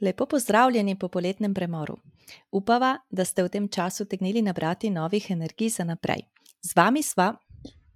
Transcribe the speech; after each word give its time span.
Lepo 0.00 0.26
pozdravljeni 0.26 0.98
po 0.98 1.08
poletnem 1.08 1.54
premoru. 1.54 1.96
Upava, 2.50 2.98
da 3.10 3.24
ste 3.24 3.42
v 3.42 3.48
tem 3.48 3.68
času 3.68 4.04
tegnili 4.04 4.42
nabrati 4.42 4.90
novih 4.90 5.30
energij 5.30 5.68
za 5.68 5.84
naprej. 5.84 6.22
Z 6.62 6.76
vami 6.76 7.02
sva 7.02 7.34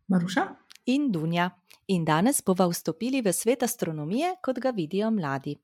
Maruša 0.09 0.47
in 0.87 1.13
Dunja 1.13 1.51
in 1.87 2.05
danes 2.05 2.43
bova 2.47 2.67
vstopili 2.67 3.23
v 3.23 3.33
svet 3.33 3.63
astronomije, 3.63 4.35
kot 4.43 4.59
ga 4.59 4.71
vidijo 4.71 5.11
mladi. 5.11 5.57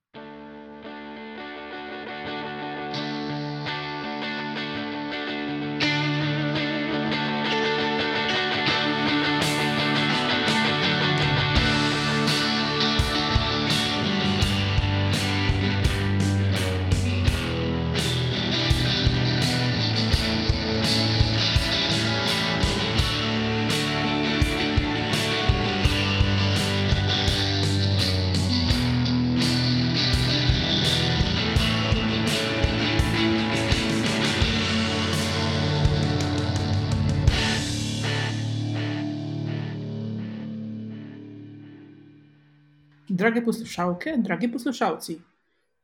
Drage 43.18 43.44
poslušalke, 43.44 44.12
dragi 44.18 44.52
poslušalci, 44.52 45.16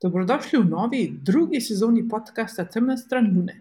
dobrodošli 0.03 0.59
v 0.59 0.69
novi, 0.71 1.01
drugi 1.23 1.61
sezoni 1.61 2.05
podcasta 2.09 2.65
Temna 2.65 2.95
stran 2.97 3.27
Lune. 3.37 3.57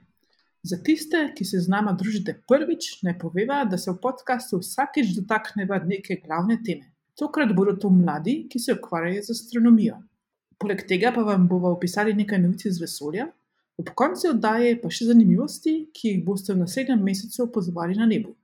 Za 0.63 0.77
tiste, 0.77 1.31
ki 1.33 1.45
se 1.45 1.57
z 1.59 1.73
nami 1.73 1.95
družite 1.97 2.35
prvič, 2.47 2.99
naj 3.01 3.17
poveva, 3.23 3.63
da 3.65 3.79
se 3.81 3.89
v 3.89 3.97
podkastu 4.03 4.59
vsakeč 4.61 5.15
dotakneva 5.15 5.81
neke 5.87 6.19
glavne 6.21 6.59
teme. 6.61 6.91
Tokrat 7.17 7.55
bodo 7.57 7.73
to 7.73 7.89
mladi, 7.89 8.43
ki 8.45 8.61
se 8.61 8.77
ukvarjajo 8.77 9.25
z 9.25 9.33
astronomijo. 9.39 9.97
Poleg 10.61 10.85
tega 10.85 11.09
pa 11.09 11.25
vam 11.25 11.49
bomo 11.49 11.73
opisali 11.73 12.13
nekaj 12.13 12.45
novic 12.45 12.69
iz 12.69 12.77
vesolja, 12.77 13.25
ob 13.81 13.89
koncu 13.97 14.35
oddaje 14.35 14.77
pa 14.85 14.93
še 14.93 15.09
zanimivosti, 15.09 15.79
ki 15.97 16.11
jih 16.11 16.23
boste 16.29 16.53
v 16.53 16.61
naslednjem 16.61 17.01
mesecu 17.01 17.47
opazovali 17.49 17.97
na 17.97 18.05
nebu. 18.05 18.37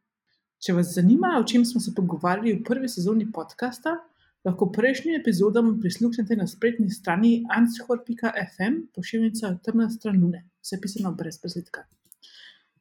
Če 0.57 0.73
vas 0.73 0.89
zanima, 0.97 1.37
o 1.37 1.45
čem 1.45 1.69
smo 1.69 1.77
se 1.77 1.93
pogovarjali 1.93 2.57
v 2.57 2.63
prvi 2.65 2.89
sezoni 2.89 3.29
podcasta, 3.29 3.99
lahko 4.45 4.69
prejšnjim 4.71 5.19
epizodam 5.19 5.75
prisluhnete 5.81 6.35
na 6.35 6.47
spletni 6.47 6.89
strani 6.89 7.43
anshor.fm, 7.55 8.79
pošiljka 8.95 9.57
temna 9.65 9.89
stran 9.89 10.21
Lune, 10.21 10.45
vse 10.63 10.79
pisano 10.81 11.11
brez 11.15 11.39
presledka. 11.41 11.85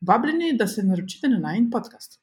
Vabljeni, 0.01 0.55
da 0.57 0.67
se 0.67 0.83
naročite 0.83 1.29
na 1.29 1.39
najn 1.43 1.71
podcast. 1.71 2.21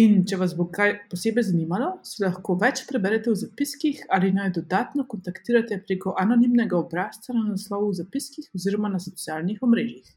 In 0.00 0.20
če 0.26 0.36
vas 0.38 0.52
bo 0.54 0.68
kaj 0.70 0.92
posebej 1.10 1.48
zanimalo, 1.48 1.88
si 2.06 2.22
lahko 2.22 2.54
več 2.58 2.84
preberete 2.86 3.32
v 3.32 3.38
zapiskih 3.40 4.04
ali 4.16 4.30
naj 4.34 4.52
dodatno 4.60 5.06
kontaktirate 5.10 5.80
preko 5.86 6.14
anonimnega 6.18 6.78
obrazca 6.78 7.34
na 7.34 7.42
naslovu 7.48 7.90
v 7.90 7.98
zapiskih 8.04 8.54
oziroma 8.54 8.92
na 8.92 9.02
socialnih 9.02 9.58
omrežjih. 9.66 10.14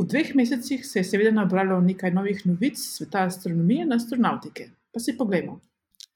V 0.00 0.06
dveh 0.06 0.34
mesecih 0.34 0.86
se 0.86 0.98
je 0.98 1.04
seveda 1.04 1.30
nabralo 1.30 1.80
nekaj 1.80 2.10
novih 2.10 2.38
novic 2.46 2.78
sveta 2.80 3.26
astronomije 3.28 3.82
in 3.84 3.92
astronautike. 3.92 4.70
Pa 4.92 5.00
si 5.00 5.12
poglejmo. 5.16 5.58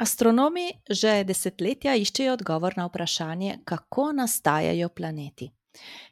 Astronomi 0.01 0.71
že 0.91 1.25
desetletja 1.29 1.93
iščejo 2.01 2.33
odgovor 2.33 2.73
na 2.79 2.87
vprašanje, 2.87 3.59
kako 3.65 4.13
nastajajo 4.13 4.89
planeti. 4.89 5.51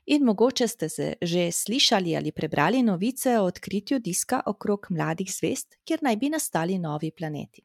In 0.06 0.24
mogoče 0.24 0.68
ste 0.68 0.88
se 0.88 1.14
že 1.22 1.46
slišali 1.52 2.16
ali 2.16 2.32
prebrali 2.32 2.82
novice 2.82 3.38
o 3.38 3.44
odkritju 3.44 3.98
diska 3.98 4.42
okrog 4.46 4.86
mladih 4.90 5.32
zvest, 5.32 5.78
kjer 5.84 6.02
naj 6.02 6.16
bi 6.16 6.28
nastali 6.28 6.78
novi 6.78 7.10
planeti. 7.10 7.64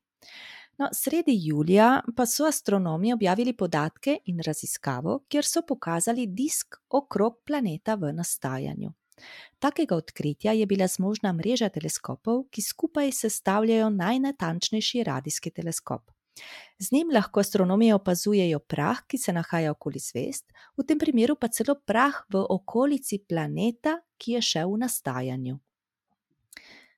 No, 0.77 0.87
sredi 0.93 1.35
julija 1.35 2.01
pa 2.15 2.25
so 2.25 2.45
astronomi 2.47 3.13
objavili 3.13 3.53
podatke 3.53 4.17
in 4.25 4.39
raziskavo, 4.39 5.19
kjer 5.27 5.45
so 5.45 5.65
pokazali 5.67 6.27
disk 6.27 6.75
okrog 6.89 7.41
planeta 7.45 7.95
v 7.95 8.13
nastajanju. 8.13 8.93
Takega 9.59 9.95
odkritja 9.95 10.53
je 10.53 10.65
bila 10.65 10.87
zmožna 10.87 11.33
mreža 11.33 11.69
teleskopov, 11.69 12.45
ki 12.51 12.61
skupaj 12.61 13.11
sestavljajo 13.11 13.89
najnatančnejši 13.89 15.03
radijski 15.03 15.51
teleskop. 15.51 16.11
Z 16.79 16.91
njim 16.91 17.09
lahko 17.13 17.39
astronomi 17.39 17.93
opazujejo 17.93 18.59
prah, 18.59 19.01
ki 19.07 19.17
se 19.17 19.33
nahaja 19.33 19.71
okoli 19.71 19.99
zvest, 19.99 20.53
v 20.77 20.85
tem 20.85 20.99
primeru 20.99 21.35
pa 21.35 21.47
celo 21.47 21.75
prah 21.85 22.21
v 22.29 22.43
okolici 22.49 23.23
planeta, 23.29 23.97
ki 24.17 24.37
je 24.37 24.41
še 24.41 24.65
v 24.65 24.77
nastajanju. 24.85 25.57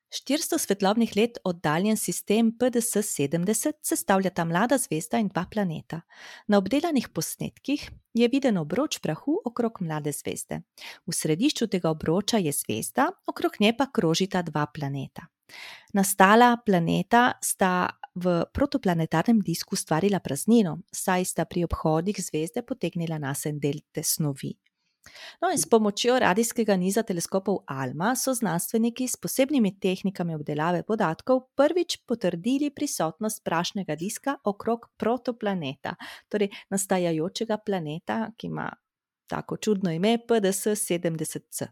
400 0.09 0.57
svetlobnih 0.57 1.15
let 1.15 1.37
oddaljen 1.43 1.97
sistem 1.97 2.51
PDS-70 2.59 3.71
sestavljata 3.81 4.45
mlada 4.45 4.77
zvezda 4.77 5.19
in 5.21 5.27
dva 5.27 5.45
planeta. 5.51 6.01
Na 6.47 6.57
obdelanih 6.57 7.09
posnetkih 7.13 7.89
je 8.13 8.27
viden 8.27 8.57
obroč 8.57 8.99
prahu 8.99 9.41
okrog 9.45 9.77
mlade 9.81 10.11
zvezde. 10.11 10.61
V 11.05 11.13
središču 11.13 11.67
tega 11.67 11.89
obroča 11.89 12.37
je 12.37 12.51
zvezda, 12.51 13.11
okrog 13.27 13.59
nje 13.59 13.75
pa 13.77 13.91
krožita 13.93 14.41
dva 14.41 14.65
planeta. 14.73 15.27
Nastala 15.93 16.57
planeta 16.65 17.33
sta 17.41 17.89
v 18.15 18.45
protoplanetarnem 18.53 19.41
disku 19.41 19.73
ustvarila 19.77 20.19
praznino, 20.19 20.79
saj 20.91 21.25
sta 21.25 21.45
pri 21.45 21.63
obhodih 21.65 22.17
zvezde 22.21 22.61
potegnila 22.61 23.17
nasen 23.17 23.59
del 23.59 23.81
te 23.91 24.03
snovi. 24.03 24.53
No, 25.41 25.51
in 25.51 25.57
s 25.57 25.69
pomočjo 25.69 26.19
radijskega 26.19 26.75
niza 26.75 27.03
teleskopov 27.03 27.63
ALMA 27.67 28.15
so 28.15 28.33
znanstveniki 28.33 29.07
s 29.07 29.17
posebnimi 29.17 29.79
tehnikami 29.79 30.35
obdelave 30.35 30.83
podatkov 30.83 31.41
prvič 31.55 31.97
potrdili 32.05 32.69
prisotnost 32.69 33.43
prašnega 33.43 33.95
diska 33.95 34.35
okrog 34.43 34.89
protoplaneta, 34.97 35.95
torej 36.29 36.49
nastajajočega 36.69 37.57
planeta, 37.57 38.29
ki 38.37 38.47
ima 38.47 38.69
tako 39.29 39.57
čudno 39.57 39.91
ime 39.91 40.17
PDS-70C. 40.27 41.67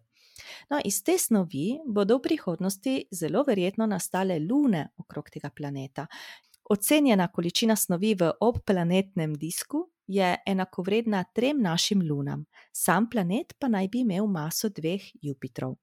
No, 0.70 0.80
iz 0.86 1.04
te 1.04 1.18
snovi 1.18 1.80
bodo 1.86 2.18
v 2.18 2.22
prihodnosti 2.22 3.08
zelo 3.12 3.44
verjetno 3.48 3.86
nastale 3.86 4.40
lune 4.40 4.88
okrog 4.98 5.30
tega 5.30 5.50
planeta. 5.50 6.08
Ocenjena 6.70 7.28
količina 7.32 7.76
snovi 7.76 8.16
v 8.16 8.32
obplanetnem 8.40 9.34
disku 9.36 9.88
je 10.08 10.36
enakovredna 10.46 11.24
trem 11.24 11.62
našim 11.62 12.02
lunam, 12.10 12.46
sam 12.72 13.10
planet 13.10 13.54
pa 13.60 13.68
naj 13.68 13.88
bi 13.88 14.06
imel 14.06 14.28
maso 14.28 14.70
dveh 14.70 15.02
Jupitrov. 15.22 15.76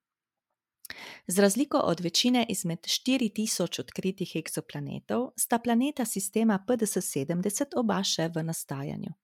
Z 1.26 1.38
razliko 1.38 1.78
od 1.78 2.00
večine 2.00 2.46
izmed 2.48 2.78
4000 2.78 3.80
odkritih 3.80 4.36
eksoplanetov, 4.36 5.30
sta 5.36 5.58
planeta 5.58 6.04
sistema 6.04 6.58
PDS-70 6.68 7.76
oba 7.76 8.02
še 8.04 8.28
v 8.34 8.42
nastajanju. 8.44 9.14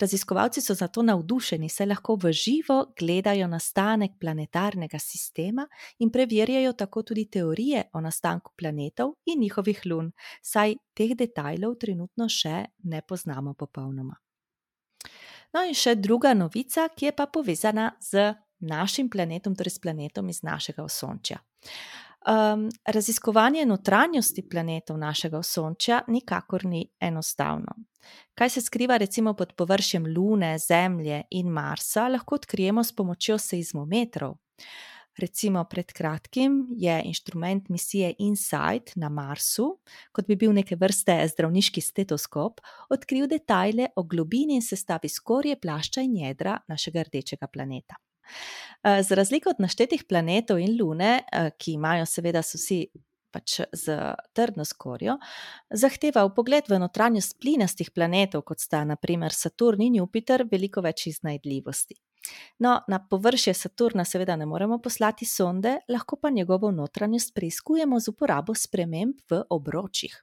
Raziskovalci 0.00 0.60
so 0.60 0.74
zato 0.74 1.02
navdušeni, 1.02 1.68
saj 1.68 1.86
lahko 1.86 2.16
v 2.22 2.32
živo 2.32 2.78
gledajo 2.98 3.48
nastanek 3.50 4.12
planetarnega 4.20 4.98
sistema 4.98 5.66
in 5.98 6.10
preverjajo 6.10 6.72
tako 6.72 7.02
tudi 7.02 7.26
teorije 7.30 7.88
o 7.92 8.00
nastanku 8.00 8.54
planetov 8.56 9.16
in 9.26 9.40
njihovih 9.40 9.86
lun, 9.86 10.12
saj 10.42 10.76
teh 10.94 11.16
detajlov 11.18 11.80
trenutno 11.80 12.28
še 12.28 12.64
ne 12.84 13.02
poznamo 13.02 13.54
popolnoma. 13.54 14.16
No, 15.52 15.64
in 15.68 15.74
še 15.76 15.96
druga 16.00 16.32
novica, 16.34 16.88
ki 16.96 17.10
je 17.10 17.12
pa 17.16 17.26
povezana 17.26 17.90
z 18.00 18.32
našim 18.64 19.10
planetom, 19.10 19.56
torej 19.56 19.76
s 19.76 19.82
planetom 19.82 20.28
iz 20.28 20.42
našega 20.42 20.84
Osončja. 20.84 21.40
Um, 22.22 22.68
raziskovanje 22.86 23.64
notranjosti 23.66 24.44
planetov 24.48 24.98
našega 24.98 25.40
Osončja 25.42 26.04
nikakor 26.06 26.64
ni 26.64 26.84
enostavno. 27.00 27.74
Kaj 28.34 28.50
se 28.50 28.60
skriva 28.60 28.96
recimo 28.96 29.34
pod 29.34 29.52
površjem 29.58 30.06
Lune, 30.16 30.54
Zemlje 30.58 31.22
in 31.30 31.50
Marsa, 31.50 32.06
lahko 32.08 32.38
odkrijemo 32.38 32.84
s 32.84 32.94
pomočjo 32.94 33.38
seizmometrov. 33.38 34.36
Recimo, 35.18 35.64
pred 35.68 35.92
kratkim 35.92 36.66
je 36.76 36.94
inštrument 37.04 37.68
misije 37.68 38.14
Insight 38.18 38.94
na 38.96 39.08
Marsu, 39.08 39.66
kot 40.12 40.26
bi 40.26 40.36
bil 40.40 40.54
neke 40.56 40.76
vrste 40.76 41.18
zdravniški 41.34 41.80
stetoskop, 41.84 42.62
odkril 42.90 43.28
detajle 43.28 43.90
o 43.96 44.06
globini 44.08 44.56
in 44.56 44.64
sestavi 44.64 45.08
skorje, 45.12 45.58
plašča 45.60 46.00
in 46.00 46.16
jedra 46.24 46.56
našega 46.68 47.04
rdečega 47.08 47.46
planeta. 47.52 48.00
Eh, 48.84 49.02
z 49.02 49.12
razliko 49.12 49.50
od 49.50 49.60
naštetih 49.60 50.04
planetov 50.08 50.58
in 50.58 50.76
Lune, 50.80 51.22
eh, 51.32 51.50
ki 51.58 51.72
imajo 51.72 52.06
seveda 52.06 52.40
vsi 52.40 52.86
pač 53.32 53.60
z 53.72 53.96
trdno 54.36 54.64
skorjo, 54.64 55.16
zahteva 55.70 56.24
v 56.24 56.34
pogled 56.36 56.68
v 56.68 56.78
notranjost 56.78 57.38
plinastih 57.40 57.90
planetov, 57.90 58.44
kot 58.44 58.60
sta 58.60 58.84
naprimer 58.84 59.32
Saturn 59.32 59.82
in 59.82 59.94
Jupiter, 60.00 60.44
veliko 60.50 60.84
več 60.84 61.06
iznajdljivosti. 61.06 61.96
No, 62.58 62.80
na 62.88 62.98
površje 63.10 63.54
Saturna 63.54 64.04
seveda 64.04 64.36
ne 64.36 64.46
moremo 64.46 64.78
poslati 64.78 65.26
sonde, 65.26 65.78
lahko 65.88 66.16
pa 66.16 66.30
njegovo 66.30 66.70
notranjost 66.70 67.34
preizkujemo 67.34 68.00
z 68.00 68.08
uporabo 68.08 68.54
sprememb 68.54 69.14
v 69.30 69.42
obročih. 69.50 70.22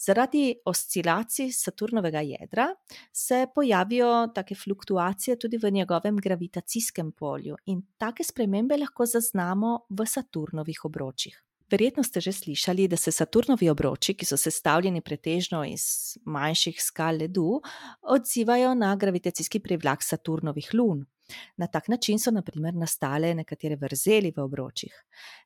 Zaradi 0.00 0.54
oscilacij 0.64 1.52
Saturnovega 1.52 2.20
jedra 2.20 2.68
se 3.12 3.46
pojavijo 3.54 4.26
take 4.34 4.54
fluktuacije 4.54 5.38
tudi 5.38 5.58
v 5.58 5.70
njegovem 5.70 6.16
gravitacijskem 6.16 7.12
polju, 7.12 7.56
in 7.66 7.82
take 7.98 8.24
spremembe 8.24 8.76
lahko 8.76 9.06
zaznamo 9.06 9.78
v 9.90 10.06
Saturnovih 10.06 10.84
obročih. 10.84 11.44
Verjetno 11.70 12.02
ste 12.02 12.20
že 12.20 12.32
slišali, 12.32 12.88
da 12.88 12.96
se 12.96 13.12
Saturnovi 13.12 13.68
obroči, 13.70 14.14
ki 14.14 14.26
so 14.26 14.36
sestavljeni 14.36 15.00
pretežno 15.00 15.62
iz 15.64 16.16
manjših 16.26 16.82
skal 16.82 17.20
ledu, 17.22 17.60
odzivajo 18.02 18.74
na 18.74 18.96
gravitacijski 18.96 19.60
privlak 19.60 20.02
Saturnovih 20.02 20.70
lun. 20.74 21.04
Na 21.56 21.66
tak 21.66 21.88
način 21.88 22.18
so 22.18 22.30
naprimer 22.30 22.74
nastale 22.74 23.34
nekatere 23.34 23.76
vrzeli 23.76 24.32
v 24.36 24.42
obročih. 24.42 24.94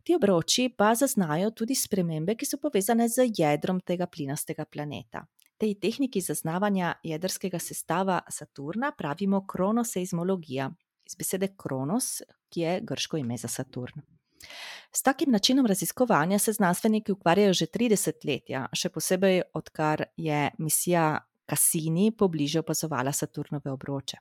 Ti 0.02 0.14
obroči 0.16 0.70
pa 0.78 0.94
zaznajo 0.94 1.50
tudi 1.50 1.74
spremembe, 1.74 2.34
ki 2.34 2.48
so 2.48 2.58
povezane 2.62 3.08
z 3.08 3.28
jedrom 3.36 3.80
tega 3.80 4.06
plinastega 4.06 4.64
planeta. 4.64 5.26
Tej 5.60 5.76
tehniki 5.80 6.20
zaznavanja 6.20 6.94
jedrskega 7.04 7.58
sestava 7.58 8.22
Saturna 8.30 8.94
pravimo 8.96 9.44
kronoseizmologija, 9.46 10.72
iz 11.04 11.14
besede 11.14 11.52
kronos, 11.56 12.22
ki 12.48 12.60
je 12.60 12.80
grško 12.80 13.20
ime 13.20 13.36
za 13.36 13.48
Saturn. 13.48 14.00
S 14.92 15.02
takim 15.02 15.32
načinom 15.32 15.66
raziskovanja 15.66 16.38
se 16.38 16.52
znanstveniki 16.52 17.12
ukvarjajo 17.12 17.52
že 17.52 17.66
30 17.66 18.26
let, 18.28 18.52
še 18.72 18.88
posebej 18.88 19.42
odkar 19.54 20.04
je 20.16 20.50
misija 20.58 21.18
Cassini 21.50 22.10
pobliže 22.10 22.60
opazovala 22.60 23.12
Saturnove 23.12 23.70
obroče. 23.70 24.16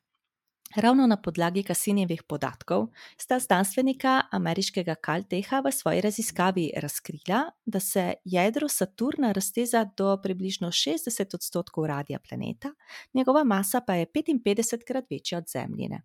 Ravno 0.75 1.07
na 1.07 1.17
podlagi 1.21 1.63
Cassinijevih 1.63 2.23
podatkov 2.23 2.87
sta 3.17 3.37
znanstvenika 3.39 4.21
ameriškega 4.31 4.95
Caltecha 5.05 5.59
v 5.61 5.71
svoji 5.71 6.01
raziskavi 6.01 6.71
razkrila, 6.77 7.43
da 7.65 7.79
se 7.79 8.13
jedro 8.25 8.67
Saturna 8.67 9.31
razteza 9.31 9.85
do 9.97 10.17
približno 10.23 10.67
60 10.67 11.35
odstotkov 11.35 11.85
radija 11.85 12.19
planeta, 12.29 12.73
njegova 13.13 13.43
masa 13.43 13.81
pa 13.81 13.93
je 13.93 14.05
55 14.05 14.83
krat 14.87 15.05
večja 15.11 15.37
od 15.37 15.47
Zemljine. 15.47 16.01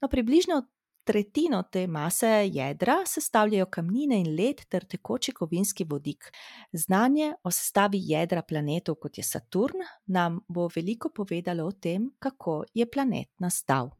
No, 0.00 0.08
približno 0.08 0.66
tretjino 1.08 1.62
te 1.72 1.86
mase 1.86 2.28
jedra 2.52 2.98
sestavljajo 3.06 3.66
kamnine 3.72 4.18
in 4.20 4.34
led 4.36 4.60
ter 4.68 4.84
tekoči 4.84 5.32
kovinski 5.32 5.86
vodik. 5.88 6.28
Znanje 6.72 7.30
o 7.42 7.50
sestavi 7.50 8.00
jedra 8.10 8.42
planetov, 8.42 8.98
kot 9.00 9.16
je 9.18 9.24
Saturn, 9.24 9.86
nam 10.06 10.40
bo 10.48 10.68
veliko 10.76 11.08
povedalo 11.08 11.64
o 11.64 11.72
tem, 11.72 12.10
kako 12.18 12.60
je 12.74 12.86
planet 12.90 13.30
nastal. 13.40 13.90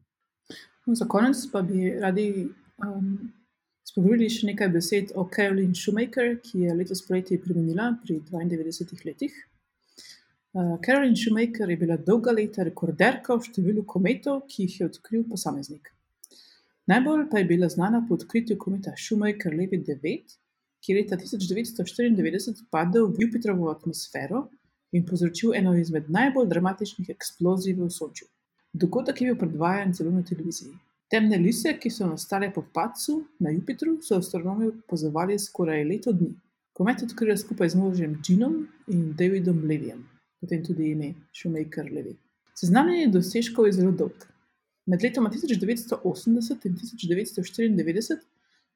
No, 0.85 0.95
za 0.95 1.09
konec 1.09 1.41
pa 1.51 1.61
bi 1.65 1.89
radi 1.97 2.29
um, 2.85 3.11
spregovorili 3.89 4.29
še 4.29 4.53
nekaj 4.53 4.73
besed 4.77 5.13
o 5.17 5.25
Carolyn 5.33 5.73
Shoemaker, 5.73 6.35
ki 6.45 6.67
je 6.67 6.77
letos 6.77 7.01
poleti 7.07 7.41
premenila 7.41 7.95
pri 8.03 8.21
92 8.31 9.05
letih. 9.09 9.45
Uh, 10.53 10.77
Carolyn 10.85 11.17
Shoemaker 11.17 11.69
je 11.69 11.77
bila 11.77 11.97
dolga 11.97 12.37
leta 12.37 12.65
rekorderka 12.69 13.37
v 13.37 13.49
številu 13.49 13.85
kometov, 13.85 14.43
ki 14.49 14.67
jih 14.67 14.83
je 14.83 14.91
odkril 14.93 15.25
posameznik. 15.29 15.89
Najbolj 16.89 17.29
pa 17.31 17.37
je 17.37 17.45
bila 17.45 17.67
znana 17.69 18.05
po 18.07 18.13
odkritju 18.13 18.57
kometa 18.57 18.91
Shoemaker-Levy 18.97 19.77
9, 19.85 20.37
ki 20.81 20.91
je 20.91 20.95
leta 20.97 21.17
1994 21.17 22.63
padel 22.71 23.05
v 23.07 23.25
Jupiterovo 23.25 23.67
atmosfero 23.69 24.47
in 24.91 25.05
povzročil 25.05 25.53
eno 25.59 25.75
izmed 25.77 26.09
najbolj 26.09 26.47
dramatičnih 26.49 27.11
eksplozij 27.13 27.75
v 27.77 27.85
Osončju. 27.85 28.27
Dogodek 28.73 29.21
je 29.21 29.27
bil 29.27 29.37
predvajan 29.37 29.93
celo 29.93 30.15
na 30.15 30.23
televiziji. 30.25 30.71
Temne 31.13 31.37
lise, 31.37 31.75
ki 31.77 31.91
so 31.93 32.07
nastale 32.09 32.49
po 32.55 32.65
padcu 32.73 33.19
na 33.39 33.53
Jupitru, 33.53 33.99
so 34.01 34.17
astronomi 34.17 34.71
opazovali 34.71 35.37
skoraj 35.39 35.85
leto 35.91 36.13
dni. 36.13 36.31
Komet 36.73 37.05
odkrili 37.05 37.37
skupaj 37.37 37.69
z 37.69 37.83
možem 37.83 38.17
Džinom 38.23 38.57
in 38.87 39.13
Davidom 39.13 39.61
Levijem, 39.61 40.01
potem 40.41 40.65
tudi 40.65 40.89
ime 40.95 41.13
Shoemaker 41.37 41.93
Levi. 41.93 42.17
Seznam 42.55 42.89
njenih 42.89 43.13
dosežkov 43.13 43.69
je 43.69 43.77
zelo 43.77 43.91
dolg. 43.91 44.28
Med 44.89 45.03
letoma 45.03 45.29
1980 45.29 46.65
in 46.65 46.75
1994 46.75 48.17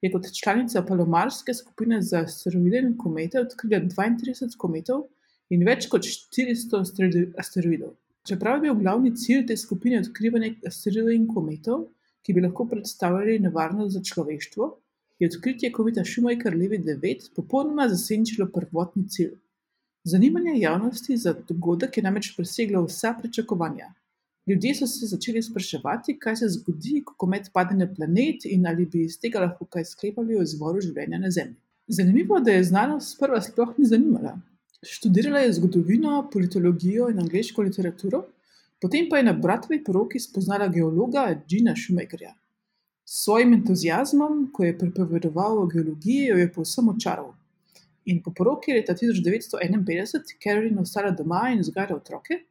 je 0.01 0.11
kot 0.11 0.27
članica 0.33 0.83
palomarske 0.85 1.53
skupine 1.53 2.01
za 2.01 2.19
asteroide 2.27 2.81
in 2.83 2.97
komete 2.97 3.39
odkrila 3.41 3.79
32 3.81 4.57
kometov 4.61 5.07
in 5.49 5.63
več 5.65 5.87
kot 5.89 6.05
400 6.05 7.23
asteroidov. 7.41 7.95
Čeprav 8.29 8.59
je 8.59 8.61
bil 8.67 8.77
glavni 8.83 9.13
cilj 9.17 9.47
te 9.47 9.57
skupine 9.57 10.03
odkrivanje 10.03 10.51
asteroidov 10.69 11.15
in 11.15 11.25
kometov, 11.33 11.87
ki 12.21 12.37
bi 12.37 12.45
lahko 12.45 12.67
predstavljali 12.69 13.39
nevarnost 13.47 13.97
za 13.97 14.03
človeštvo, 14.11 14.69
je 15.19 15.31
odkritje 15.31 15.71
kometa 15.73 16.05
Shoemaker-Levy 16.05 16.83
9 16.91 17.33
popolnoma 17.35 17.89
zasenčilo 17.89 18.51
prvotni 18.53 19.07
cilj. 19.09 19.33
Zanimanje 20.03 20.59
javnosti 20.59 21.17
za 21.17 21.33
dogodek 21.49 21.97
je 21.97 22.05
namreč 22.05 22.35
preseglo 22.37 22.85
vsa 22.85 23.15
pričakovanja. 23.19 23.93
Ljudje 24.47 24.75
so 24.75 24.87
se 24.87 25.07
začeli 25.07 25.41
spraševati, 25.41 26.17
kaj 26.19 26.35
se 26.35 26.47
zgodi, 26.57 26.97
ko 27.05 27.13
komet 27.17 27.45
pade 27.53 27.75
na 27.79 27.87
planet 27.87 28.43
in 28.45 28.67
ali 28.67 28.85
bi 28.85 29.05
iz 29.07 29.15
tega 29.19 29.39
lahko 29.39 29.65
kaj 29.65 29.85
sklepali 29.93 30.35
o 30.35 30.43
izvoru 30.43 30.81
življenja 30.83 31.19
na 31.19 31.31
Zemlji. 31.31 31.55
Zanimivo 31.87 32.37
je, 32.37 32.43
da 32.43 32.57
je 32.57 32.65
znanost 32.67 33.15
sprva 33.15 33.39
sploh 33.41 33.71
ni 33.77 33.87
zanimala. 33.87 34.35
Študirala 34.83 35.45
je 35.45 35.53
zgodovino, 35.59 36.27
politologijo 36.33 37.07
in 37.11 37.23
angliško 37.23 37.63
literaturo, 37.63 38.25
potem 38.83 39.07
pa 39.09 39.21
je 39.21 39.29
na 39.29 39.33
bratovi 39.33 39.79
poroki 39.83 40.19
spoznala 40.19 40.67
geologa 40.67 41.23
Džina 41.47 41.75
Šumekerja. 41.75 42.35
S 43.05 43.23
svojim 43.23 43.53
entuzijazmom, 43.53 44.49
ko 44.51 44.67
je 44.67 44.77
pripovedoval 44.77 45.59
o 45.59 45.67
geologiji, 45.71 46.31
jo 46.33 46.37
je 46.37 46.51
povsem 46.51 46.89
očaral. 46.89 47.31
In 48.11 48.19
po 48.23 48.31
poroki 48.35 48.75
leta 48.75 48.95
1951 48.95 50.35
Carolyn 50.43 50.79
ostala 50.83 51.11
doma 51.15 51.45
in 51.53 51.63
vzgajala 51.63 51.95
otroke, 51.95 52.43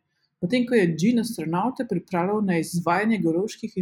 potem 0.43 0.67
ko 0.67 0.75
je 0.75 0.91
Džin 0.97 1.23
astronaute 1.23 1.87
pripravljal 1.89 2.41
na 2.45 2.59
izvajanje 2.59 3.19
geoloških 3.23 3.77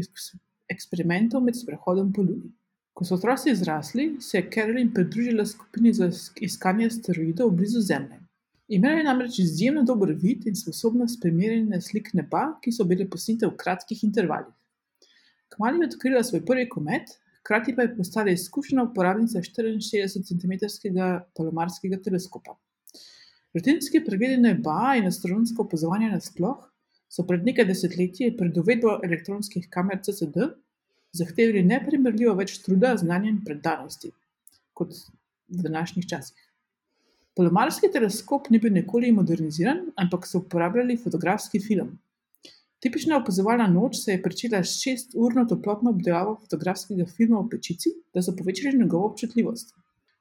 eksperimentov 0.68 1.40
med 1.42 1.56
sprehodom 1.56 2.12
po 2.12 2.22
Luni. 2.22 2.52
Ko 2.92 3.06
so 3.08 3.16
otroci 3.16 3.54
zrasli, 3.56 4.10
se 4.20 4.36
je 4.36 4.48
Carolyn 4.52 4.90
pridružila 4.94 5.46
skupini 5.46 5.92
za 5.96 6.10
iskanje 6.36 6.90
asteroidov 6.90 7.54
blizu 7.56 7.80
Zemlje. 7.80 8.20
Imela 8.68 9.00
je 9.00 9.04
namreč 9.04 9.38
izjemno 9.42 9.82
dober 9.88 10.12
vid 10.22 10.44
in 10.46 10.54
sposobnost 10.54 11.22
primerjanja 11.22 11.80
slik 11.80 12.12
neba, 12.14 12.42
ki 12.62 12.72
so 12.76 12.84
bile 12.84 13.08
posnete 13.10 13.48
v 13.48 13.56
kratkih 13.56 14.04
intervalih. 14.04 14.52
Kmalo 15.50 15.80
je 15.80 15.88
odkrila 15.88 16.22
svoj 16.22 16.44
prvi 16.46 16.68
komet, 16.68 17.16
hkrati 17.40 17.74
pa 17.76 17.88
je 17.88 17.96
postala 17.96 18.30
izkušena 18.36 18.84
uporabnica 18.84 19.40
64 19.42 20.28
cm 20.28 20.52
palomarskega 21.36 21.98
teleskopa. 22.04 22.54
Rutinski 23.54 24.04
pregledi 24.06 24.36
neba 24.38 24.94
in 24.98 25.08
astronomsko 25.08 25.64
opazovanje 25.66 26.10
nasploh 26.12 26.58
so 27.10 27.24
pred 27.26 27.46
nekaj 27.46 27.66
desetletji 27.66 28.34
pred 28.38 28.58
uvedbo 28.62 28.92
elektronskih 29.06 29.64
kamer 29.74 29.98
CCD 30.06 30.52
zahtevali 31.18 31.64
neprimerljivo 31.66 32.36
več 32.38 32.60
truda, 32.62 32.92
znanja 33.00 33.32
in 33.32 33.40
predanosti 33.46 34.12
kot 34.78 34.94
v 35.50 35.64
današnjih 35.66 36.06
časih. 36.12 36.46
Palomarski 37.34 37.90
teleskop 37.90 38.46
ni 38.50 38.60
bil 38.62 38.72
nikoli 38.72 39.10
moderniziran, 39.12 39.82
ampak 39.98 40.26
so 40.26 40.44
uporabljali 40.44 40.98
fotografski 41.02 41.60
film. 41.60 41.96
Tipična 42.80 43.18
opazovalna 43.18 43.66
noč 43.68 43.98
se 44.04 44.12
je 44.12 44.22
začela 44.24 44.62
s 44.64 44.78
šesturno 44.80 45.44
toplotno 45.44 45.90
obdelavo 45.90 46.38
fotografskega 46.44 47.06
filma 47.06 47.42
v 47.42 47.50
pečici, 47.50 47.92
da 48.14 48.22
so 48.22 48.36
povečali 48.36 48.78
njegovo 48.78 49.10
občutljivost. 49.10 49.74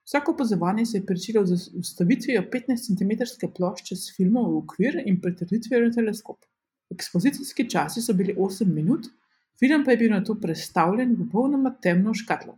Vsako 0.09 0.31
opazovanje 0.31 0.85
se 0.85 0.97
je 0.97 1.03
začelo 1.07 1.45
z 1.45 1.69
ustavitvijo 1.77 2.41
15 2.53 2.85
cm 2.87 3.11
plošče 3.55 3.95
s 3.95 4.15
filmom 4.15 4.47
v 4.51 4.57
okvir 4.57 4.95
in 5.05 5.19
pretrditvijo 5.21 5.83
na 5.83 5.91
teleskop. 5.93 6.45
Ekspozicijski 6.89 7.67
časi 7.69 8.01
so 8.01 8.13
bili 8.13 8.33
8 8.33 8.73
minut, 8.73 9.05
film 9.59 9.83
pa 9.85 9.91
je 9.91 9.97
bil 9.97 10.09
na 10.11 10.23
to 10.23 10.35
predstavljen 10.41 11.13
v 11.13 11.27
popolnoma 11.27 11.75
temno 11.81 12.13
škatlo. 12.13 12.57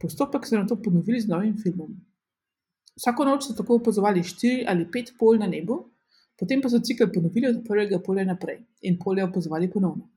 Postopek 0.00 0.48
so 0.48 0.56
na 0.56 0.66
to 0.66 0.80
ponovili 0.82 1.20
z 1.20 1.28
novim 1.28 1.52
filmom. 1.62 1.92
Vsako 2.96 3.28
noč 3.28 3.50
so 3.50 3.56
tako 3.58 3.76
opazovali 3.82 4.24
štiri 4.24 4.64
ali 4.68 4.88
pet 4.90 5.12
pol 5.18 5.36
na 5.36 5.46
nebu, 5.46 5.82
potem 6.38 6.64
pa 6.64 6.72
so 6.72 6.80
cikl 6.80 7.12
ponovili 7.12 7.52
od 7.52 7.60
prvega 7.68 8.00
polja 8.00 8.24
naprej 8.24 8.64
in 8.80 8.96
polje 8.96 9.28
opazovali 9.28 9.68
ponovno. 9.70 10.08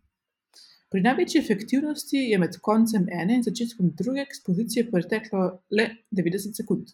Pri 0.92 1.00
največji 1.00 1.40
efektivnosti 1.40 2.20
je 2.20 2.38
med 2.40 2.58
koncem 2.60 3.06
ene 3.16 3.38
in 3.38 3.44
začetkom 3.46 3.94
druge 3.96 4.26
ekspozicije 4.26 4.90
preteklo 4.90 5.44
le 5.72 5.86
90 6.12 6.58
sekund. 6.60 6.90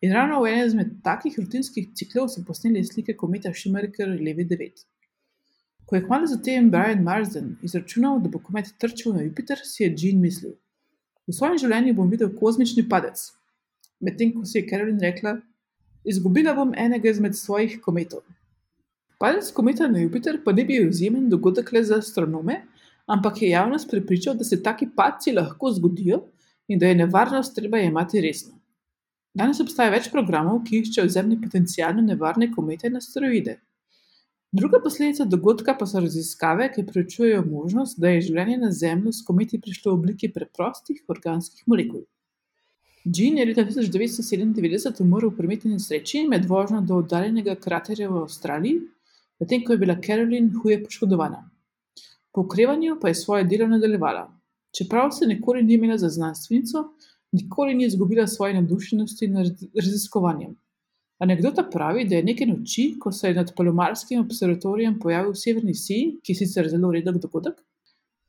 In 0.00 0.14
ravno 0.16 0.38
v 0.40 0.52
enem 0.52 0.70
izmed 0.70 0.94
takih 1.04 1.34
rutinskih 1.36 1.90
ciklov 1.92 2.30
so 2.32 2.40
posneli 2.48 2.80
slike 2.88 3.12
kometa 3.20 3.52
Šimerker 3.52 4.14
Levi 4.16 4.46
9. 4.48 4.86
Ko 5.84 5.96
je 5.96 6.04
kmalo 6.06 6.30
zatem 6.30 6.70
Brian 6.72 7.02
Marsden 7.04 7.50
izračunal, 7.68 8.16
da 8.24 8.30
bo 8.32 8.40
komet 8.40 8.72
trčil 8.80 9.12
na 9.12 9.26
Jupiter, 9.26 9.60
si 9.64 9.84
je 9.84 9.92
Jean 9.92 10.22
mislil: 10.24 10.54
V 11.28 11.36
svojem 11.36 11.60
življenju 11.66 11.94
bom 12.00 12.08
videl 12.10 12.32
kozmični 12.40 12.86
padec, 12.88 13.26
medtem 14.00 14.32
ko 14.32 14.46
si 14.48 14.56
je 14.62 14.64
Carolyn 14.70 15.04
rekla: 15.04 15.34
Izgubila 16.04 16.56
bom 16.56 16.72
enega 16.72 17.12
izmed 17.12 17.36
svojih 17.36 17.76
kometov. 17.84 18.24
Padec 19.20 19.52
kometa 19.52 19.84
na 19.88 20.00
Jupiter 20.00 20.40
pa 20.44 20.56
ne 20.56 20.64
bi 20.64 20.80
bil 20.80 20.88
izjemen 20.88 21.28
dogodek 21.28 21.72
le 21.76 21.84
za 21.84 22.00
astronome, 22.00 22.62
ampak 23.06 23.42
je 23.42 23.50
javnost 23.50 23.90
prepričal, 23.90 24.34
da 24.34 24.44
se 24.44 24.62
taki 24.62 24.88
padci 24.96 25.32
lahko 25.32 25.70
zgodijo 25.72 26.22
in 26.68 26.78
da 26.78 26.86
je 26.86 26.94
nevarnost 26.94 27.54
treba 27.54 27.78
jemati 27.78 28.20
resno. 28.20 28.58
Danes 29.34 29.60
obstaja 29.60 29.92
več 29.92 30.08
programov, 30.10 30.62
ki 30.64 30.80
iščejo 30.80 31.08
zemlji 31.12 31.40
potencijalno 31.42 32.02
nevarne 32.02 32.48
komete 32.52 32.88
in 32.88 32.96
asteroide. 32.96 33.58
Druga 34.56 34.78
posledica 34.80 35.26
dogodka 35.28 35.74
pa 35.76 35.86
so 35.86 36.00
raziskave, 36.00 36.70
ki 36.72 36.86
preučujejo 36.88 37.42
možnost, 37.44 37.98
da 38.00 38.14
je 38.14 38.22
življenje 38.30 38.56
na 38.62 38.70
Zemlji 38.72 39.12
s 39.12 39.24
kometi 39.26 39.58
prišlo 39.60 39.92
v 39.92 39.98
obliki 39.98 40.30
preprostih 40.32 41.02
organskih 41.12 41.66
molekul. 41.68 42.06
Jean 43.04 43.36
je 43.38 43.44
leta 43.46 43.64
1997 43.66 45.02
umrl 45.04 45.28
v 45.28 45.36
prometni 45.36 45.74
nesreči 45.74 46.24
med 46.30 46.46
vožnjo 46.48 46.80
do 46.88 47.02
oddaljenega 47.02 47.58
kraterja 47.60 48.08
v 48.08 48.22
Avstraliji, 48.22 48.80
medtem 49.42 49.66
ko 49.66 49.76
je 49.76 49.82
bila 49.82 49.98
Carolyn 50.06 50.48
huje 50.54 50.80
poškodovana. 50.86 51.42
Po 52.36 52.42
okrevanju 52.42 52.98
pa 53.00 53.08
je 53.08 53.14
svoje 53.14 53.44
delo 53.44 53.66
nadaljevala. 53.66 54.26
Čeprav 54.78 55.10
se 55.10 55.26
nikoli 55.26 55.62
ni 55.62 55.74
imela 55.74 55.96
za 55.98 56.08
znanstvenico, 56.08 56.82
nikoli 57.32 57.74
ni 57.74 57.86
izgubila 57.86 58.26
svoje 58.26 58.54
navdušenosti 58.54 59.28
nad 59.28 59.62
raziskovanjem. 59.74 60.50
Anekdota 61.18 61.64
pravi, 61.72 62.04
da 62.04 62.14
je 62.14 62.26
neke 62.26 62.46
noči, 62.46 62.84
ko 63.00 63.12
se 63.12 63.28
je 63.28 63.38
nad 63.40 63.54
Palomarskim 63.56 64.20
observatorijem 64.20 64.98
pojavil 65.00 65.32
v 65.32 65.40
Severni 65.44 65.74
Siji, 65.74 66.18
ki 66.22 66.32
je 66.32 66.42
sicer 66.42 66.68
zelo 66.68 66.92
redek 66.92 67.16
dogodek, 67.24 67.56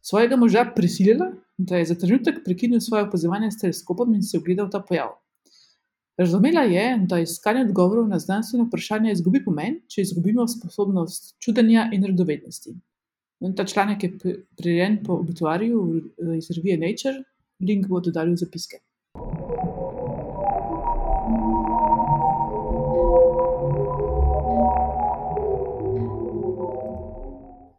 svojega 0.02 0.40
moža 0.40 0.66
prisilila, 0.76 1.34
da 1.58 1.84
je 1.84 1.92
za 1.92 2.00
trenutek 2.00 2.40
prekinil 2.46 2.80
svoje 2.80 3.04
opazovanje 3.10 3.52
s 3.52 3.60
teleskopom 3.60 4.16
in 4.16 4.24
si 4.24 4.38
ogledal 4.38 4.72
ta 4.72 4.80
pojav. 4.80 5.18
Razumela 6.18 6.64
je, 6.64 6.90
da 7.10 7.20
iskanje 7.20 7.68
odgovorov 7.68 8.08
na 8.08 8.20
znanstveno 8.20 8.72
vprašanje 8.72 9.12
izgubi 9.12 9.44
pomen, 9.44 9.82
če 9.88 10.02
izgubimo 10.02 10.48
sposobnost 10.48 11.36
čudenja 11.44 11.90
in 11.92 12.08
radovednosti. 12.08 12.80
In 13.40 13.56
ta 13.56 13.66
članek 13.66 14.04
je 14.04 14.18
prirejen 14.58 15.04
po 15.06 15.14
obituariju 15.14 16.02
iz 16.38 16.52
revije 16.56 16.78
Nature, 16.78 17.24
link 17.60 17.88
bo 17.88 18.00
dodali 18.00 18.32
v 18.32 18.36
zapiske. 18.36 18.78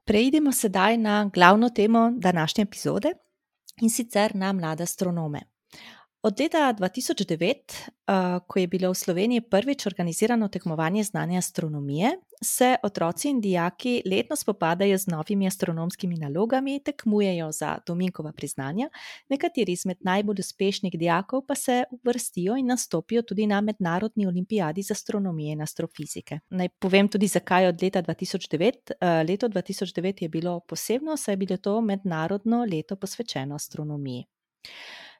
Preidimo 0.06 0.52
sedaj 0.52 0.96
na 0.96 1.30
glavno 1.34 1.68
temo 1.70 2.10
današnje 2.16 2.62
epizode 2.62 3.12
in 3.82 3.90
sicer 3.90 4.36
na 4.36 4.52
mlade 4.52 4.82
astronome. 4.82 5.40
Od 6.22 6.40
leta 6.40 6.74
2009, 6.78 7.56
ko 8.46 8.58
je 8.58 8.66
bilo 8.66 8.90
v 8.90 8.94
Sloveniji 8.94 9.40
prvič 9.40 9.86
organizirano 9.86 10.48
tekmovanje 10.48 11.04
znanja 11.04 11.38
astronomije, 11.38 12.10
se 12.42 12.76
otroci 12.82 13.28
in 13.28 13.40
dijaki 13.40 14.02
letno 14.06 14.36
spopadajo 14.36 14.98
z 14.98 15.06
novimi 15.06 15.46
astronomskimi 15.46 16.16
nalogami, 16.16 16.80
tekmujejo 16.84 17.52
za 17.52 17.78
Dominkova 17.86 18.32
priznanja, 18.32 18.88
nekateri 19.28 19.72
izmed 19.72 19.96
najbolj 20.00 20.40
uspešnih 20.40 20.98
dijakov 20.98 21.42
pa 21.46 21.54
se 21.54 21.84
uvrstijo 21.90 22.56
in 22.56 22.66
nastopijo 22.66 23.22
tudi 23.22 23.46
na 23.46 23.60
Mednarodni 23.60 24.26
olimpijadi 24.26 24.82
za 24.82 24.92
astronomijo 24.92 25.52
in 25.52 25.62
astrofizike. 25.62 26.38
Naj 26.50 26.68
povem 26.68 27.08
tudi, 27.08 27.26
zakaj 27.26 27.66
od 27.66 27.82
leta 27.82 28.02
2009. 28.02 28.92
Leto 29.28 29.48
2009 29.48 30.22
je 30.22 30.28
bilo 30.28 30.60
posebno, 30.60 31.16
saj 31.16 31.32
je 31.32 31.36
bilo 31.36 31.56
to 31.56 31.80
mednarodno 31.80 32.66
leto 32.72 32.96
posvečeno 32.96 33.54
astronomiji. 33.54 34.24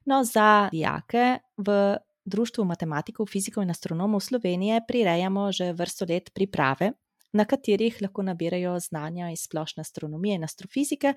No, 0.05 0.25
za 0.25 0.69
dijake 0.73 1.39
v 1.57 1.97
Društvu 2.25 2.65
matematikov, 2.65 3.27
fizikov 3.27 3.63
in 3.63 3.71
astronomov 3.71 4.21
Slovenije 4.21 4.81
prirejamo 4.89 5.53
že 5.53 5.73
vrsto 5.73 6.07
let 6.09 6.31
priprave 6.35 6.93
na 7.33 7.45
katerih 7.45 7.99
lahko 8.03 8.23
nabirajo 8.23 8.79
znanja 8.81 9.31
iz 9.31 9.45
splošne 9.49 9.81
astronomije 9.81 10.35
in 10.35 10.45
astrofizike, 10.45 11.15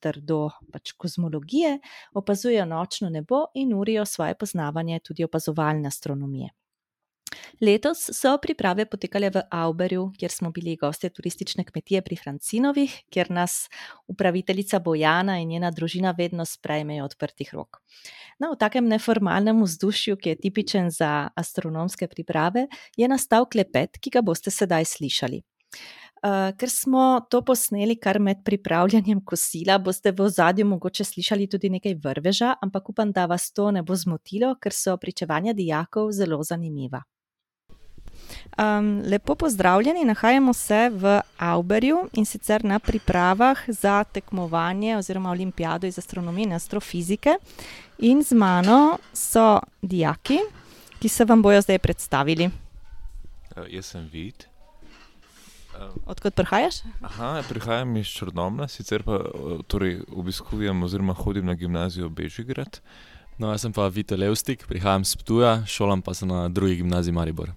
ter 0.00 0.20
do 0.20 0.50
pač 0.72 0.92
kozmologije, 0.92 1.78
opazujejo 2.14 2.64
nočno 2.66 3.10
nebo 3.10 3.44
in 3.54 3.74
urijo 3.74 4.04
svoje 4.04 4.34
poznavanje 4.34 5.00
tudi 5.04 5.24
opazovalne 5.24 5.88
astronomije. 5.88 6.50
Letos 7.60 8.08
so 8.16 8.32
priprave 8.42 8.86
potekale 8.90 9.28
v 9.30 9.42
Avberju, 9.54 10.08
kjer 10.18 10.32
smo 10.32 10.50
bili 10.50 10.76
gostje 10.76 11.10
turistične 11.14 11.64
kmetije 11.64 12.02
pri 12.02 12.16
Francinovih, 12.16 12.94
kjer 13.10 13.30
nas 13.30 13.68
upraviteljica 14.08 14.78
Bojana 14.78 15.38
in 15.38 15.48
njena 15.48 15.70
družina 15.70 16.14
vedno 16.18 16.44
sprejmejo 16.44 17.04
odprtih 17.04 17.54
rok. 17.54 17.82
No, 18.40 18.54
v 18.54 18.56
takem 18.56 18.88
neformalnem 18.88 19.62
vzdušju, 19.62 20.16
ki 20.16 20.32
je 20.32 20.40
tipičen 20.46 20.90
za 20.90 21.28
astronomske 21.36 22.08
priprave, 22.08 22.66
je 22.96 23.08
nastal 23.08 23.44
klepet, 23.44 24.00
ki 24.00 24.10
ga 24.16 24.22
boste 24.24 24.50
sedaj 24.50 24.88
slišali. 24.96 25.42
ker 26.56 26.68
smo 26.68 27.20
to 27.30 27.40
posneli 27.44 27.96
kar 27.96 28.18
med 28.20 28.42
pripravljanjem 28.44 29.22
kosila, 29.24 29.78
boste 29.78 30.12
v 30.12 30.20
ozadju 30.20 30.66
mogoče 30.66 31.04
slišali 31.04 31.48
tudi 31.48 31.70
nekaj 31.70 31.94
vrveža, 32.04 32.54
ampak 32.62 32.88
upam, 32.88 33.12
da 33.12 33.26
vas 33.26 33.52
to 33.52 33.70
ne 33.70 33.82
bo 33.82 33.96
zmotilo, 33.96 34.54
ker 34.60 34.72
so 34.72 34.96
pričevanja 34.96 35.52
dijakov 35.52 36.12
zelo 36.12 36.42
zanimiva. 36.42 37.02
Lepo 39.10 39.34
pozdravljeni, 39.34 40.04
nahajamo 40.04 40.52
se 40.52 40.90
v 40.92 41.20
Avberju, 41.38 42.08
in 42.12 42.26
sicer 42.26 42.64
na 42.64 42.78
pripravah 42.78 43.58
za 43.68 44.04
tekmovanje 44.04 44.96
oziroma 44.96 45.30
olimpijado 45.30 45.86
iz 45.86 45.98
astronomije 45.98 46.44
in 46.44 46.52
astrofizike. 46.52 47.36
In 47.98 48.22
z 48.22 48.32
mano 48.32 48.98
so 49.12 49.60
dijaki, 49.82 50.38
ki 50.98 51.08
se 51.08 51.24
vam 51.24 51.42
bojo 51.42 51.60
zdaj 51.60 51.78
predstavili. 51.78 52.50
jaz 53.68 53.86
sem 53.86 54.08
Vid. 54.12 54.44
Od 56.06 56.20
kod 56.20 56.34
prihajaš? 56.34 56.74
prihajam 57.48 57.96
iz 57.96 58.06
Črnomlja, 58.06 58.68
sicer 58.68 59.02
pa 59.02 59.20
torej 59.66 60.00
obiskujem 60.16 60.82
oziroma 60.82 61.12
hodim 61.12 61.46
na 61.46 61.54
Gimnazijo 61.54 62.08
Bežigrad. 62.08 62.80
No, 63.38 63.50
jaz 63.50 63.60
sem 63.60 63.72
pa 63.72 63.88
Vito 63.88 64.16
Levstik, 64.16 64.66
prihajam 64.68 65.04
s 65.04 65.16
Ptuja, 65.16 65.62
šolam 65.66 66.02
pa 66.02 66.14
se 66.14 66.26
na 66.26 66.48
Drugi 66.48 66.76
gimnaziji 66.76 67.12
Maribor. 67.12 67.52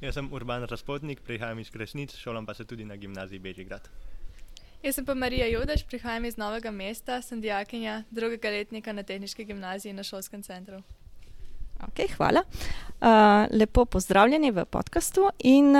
Jaz 0.00 0.14
sem 0.14 0.32
Urban 0.32 0.64
Razpotnik, 0.68 1.20
prihajam 1.24 1.58
iz 1.58 1.70
Kresnic, 1.70 2.16
šolam 2.16 2.46
pa 2.46 2.54
se 2.54 2.64
tudi 2.64 2.84
na 2.84 2.96
Gimnaziji 2.96 3.38
Bežigrad. 3.38 3.88
Jaz 4.82 4.94
sem 4.94 5.06
pa 5.06 5.14
Marija 5.14 5.46
Judež, 5.46 5.86
prihajam 5.88 6.24
iz 6.24 6.36
Novega 6.36 6.70
mesta, 6.70 7.22
sem 7.22 7.40
dijakinja 7.40 8.02
drugega 8.10 8.50
letnika 8.50 8.92
na 8.92 9.02
Tehniški 9.02 9.44
gimnaziji 9.44 9.92
na 9.92 10.02
Šolskem 10.02 10.42
centru. 10.42 10.82
Okej, 11.88 12.08
hvala. 12.16 12.42
lepo 13.50 13.84
pozdravljeni 13.84 14.50
v 14.50 14.64
podkastu 14.64 15.30
in, 15.38 15.72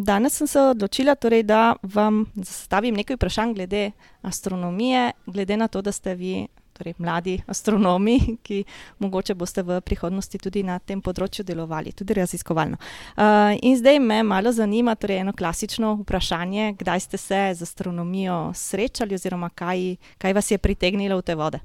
danes 0.00 0.36
sem 0.36 0.46
se 0.46 0.60
odločila, 0.60 1.14
torej 1.14 1.42
da 1.42 1.76
vam 1.82 2.24
zastavim 2.34 2.94
nekaj 2.94 3.16
vprašanj 3.16 3.54
glede 3.54 3.90
astronomije, 4.22 5.12
glede 5.26 5.56
na 5.56 5.68
to, 5.68 5.82
da 5.82 5.92
ste 5.92 6.14
vi 6.14 6.46
torej 6.74 6.94
mladi 6.98 7.38
astronomi, 7.46 8.18
ki 8.46 8.64
mogoče 8.98 9.34
boste 9.34 9.62
v 9.62 9.80
prihodnosti 9.80 10.38
tudi 10.38 10.64
na 10.66 10.78
tem 10.78 11.02
področju 11.02 11.44
delovali, 11.46 11.92
tudi 11.92 12.14
raziskovalno. 12.18 12.76
in 13.62 13.76
zdaj 13.78 14.00
me 14.00 14.22
malo 14.22 14.52
zanima, 14.52 14.94
torej 14.94 15.22
eno 15.22 15.32
klasično 15.32 15.94
vprašanje, 16.02 16.74
kdaj 16.78 17.00
ste 17.00 17.18
se 17.18 17.40
z 17.54 17.62
astronomijo 17.62 18.52
srečali 18.54 19.14
oziroma 19.14 19.50
kaj, 19.50 19.96
kaj 20.18 20.32
vas 20.32 20.50
je 20.50 20.58
pritegnilo 20.58 21.18
v 21.18 21.22
te 21.22 21.34
vode? 21.34 21.60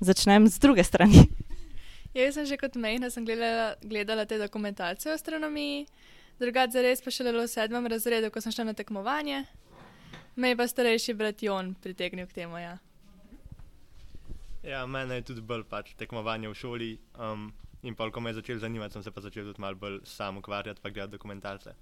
Začnem 0.00 0.48
z 0.48 0.58
druge 0.58 0.84
strani. 0.84 1.26
Jaz 2.14 2.34
sem 2.34 2.46
že 2.46 2.56
kot 2.56 2.74
sem 3.10 3.24
gledala, 3.24 3.74
gledala 3.82 4.24
te 4.24 4.38
dokumentarce 4.38 5.10
o 5.10 5.14
astronomiji, 5.14 5.86
drugače 6.38 6.72
zares 6.72 7.02
pa 7.02 7.10
šele 7.10 7.32
v 7.32 7.48
sedmem 7.48 7.86
razredu, 7.86 8.30
ko 8.30 8.40
sem 8.40 8.52
šla 8.52 8.64
na 8.64 8.74
tekmovanje. 8.74 9.44
Me 10.36 10.48
je 10.48 10.56
pa 10.56 10.66
starejši 10.66 11.14
brat 11.14 11.42
Jon 11.42 11.74
pritegnil 11.74 12.26
k 12.26 12.32
temu, 12.32 12.58
ja. 12.58 12.78
Ja, 14.64 14.86
mene 14.86 15.14
je 15.14 15.28
tudi 15.28 15.42
bolj 15.44 15.66
pač 15.68 15.92
tekmovanje 16.00 16.48
v 16.48 16.56
šoli, 16.56 16.90
in 17.84 17.96
pol, 17.96 18.10
ko 18.10 18.20
me 18.20 18.32
je 18.32 18.40
začelo 18.40 18.62
zanimati, 18.62 18.96
sem 18.96 19.02
se 19.04 19.12
pa 19.12 19.20
začel 19.20 19.44
tudi 19.44 19.60
malo 19.60 19.76
bolj 19.76 20.00
sam 20.08 20.40
ukvarjati 20.40 20.80
pa 20.80 20.90
gledati 20.90 21.12
dokumentarce. 21.12 21.74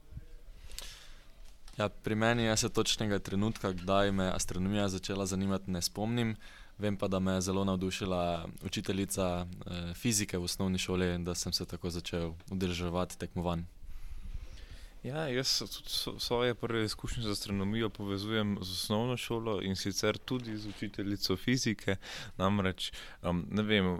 Ja, 1.78 1.88
pri 1.88 2.14
meni 2.14 2.44
jaz 2.44 2.60
se 2.60 2.68
točnega 2.68 3.18
trenutka, 3.18 3.72
kdaj 3.72 4.12
me 4.12 4.24
je 4.24 4.34
astronomija 4.34 4.88
začela 4.88 5.26
zanimati, 5.26 5.70
ne 5.70 5.82
spomnim. 5.82 6.34
Vem 6.78 6.96
pa, 6.96 7.08
da 7.08 7.18
me 7.20 7.32
je 7.32 7.40
zelo 7.40 7.64
navdušila 7.64 8.48
učiteljica, 8.64 9.46
fizike 9.94 10.38
v 10.38 10.44
osnovni 10.44 10.78
šoli 10.78 11.14
in 11.14 11.24
da 11.24 11.34
sem 11.34 11.52
se 11.52 11.64
tako 11.64 11.90
začel 11.90 12.32
udeleževati 12.50 13.18
tekmovanj. 13.18 13.64
Ja, 15.02 15.28
jaz 15.28 15.58
tudi 15.58 16.20
svoje 16.20 16.54
prve 16.54 16.84
izkušnje 16.84 17.22
z 17.22 17.30
astronomijo 17.30 17.88
povezujem 17.90 18.58
z 18.60 18.72
osnovno 18.72 19.16
šolo, 19.16 19.62
in 19.62 19.76
sicer 19.76 20.18
tudi 20.18 20.56
z 20.56 20.68
učiteljico 20.68 21.36
fizike. 21.36 21.96
Namreč, 22.36 22.92
ne 23.50 23.62
vem, 23.62 23.98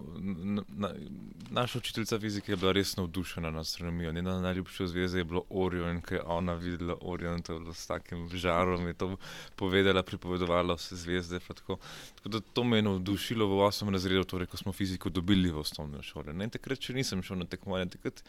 naša 1.50 1.78
učiteljica 1.78 2.18
fizike 2.18 2.52
je 2.52 2.56
bila 2.56 2.72
res 2.72 2.96
navdušena 2.96 3.50
nad 3.50 3.60
astronomijo, 3.60 4.12
njena 4.12 4.40
najljubša 4.40 4.86
zvezda 4.86 5.18
je 5.18 5.24
bilo 5.24 5.42
Orion, 5.50 6.00
ke 6.02 6.14
je 6.14 6.22
ona 6.22 6.54
videla 6.54 6.96
Orion, 7.00 7.42
s 7.74 7.86
takim 7.86 8.28
žarom 8.34 8.86
je 8.86 8.94
to 8.94 9.16
povedala, 9.56 10.02
pripovedovala 10.02 10.74
vse 10.74 10.96
zvezde 10.96 11.40
tako. 11.40 11.78
Tako 12.14 12.28
da 12.28 12.40
to 12.40 12.64
me 12.64 12.78
je 12.78 12.82
navdušilo 12.82 13.46
v 13.46 13.58
osmem 13.66 13.94
razredu, 13.94 14.24
torej 14.24 14.46
ko 14.46 14.56
smo 14.56 14.72
fiziko 14.72 15.10
dobili 15.10 15.50
v 15.50 15.58
osnovni 15.58 16.02
šoli, 16.02 16.34
ne, 16.34 16.48
takrat 16.48 16.78
še 16.78 16.94
nisem 16.94 17.22
šel 17.22 17.42
na 17.42 17.50
tekmovanja, 17.50 17.90
takrat 17.98 18.22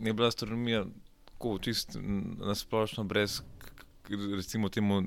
je 0.00 0.12
bila 0.12 0.28
astronomija 0.28 0.84
tako 1.36 1.58
čisto 1.60 2.00
na 2.00 2.56
splošno 2.56 3.04
brez 3.04 3.42
recimo 4.36 4.68
temu 4.68 5.02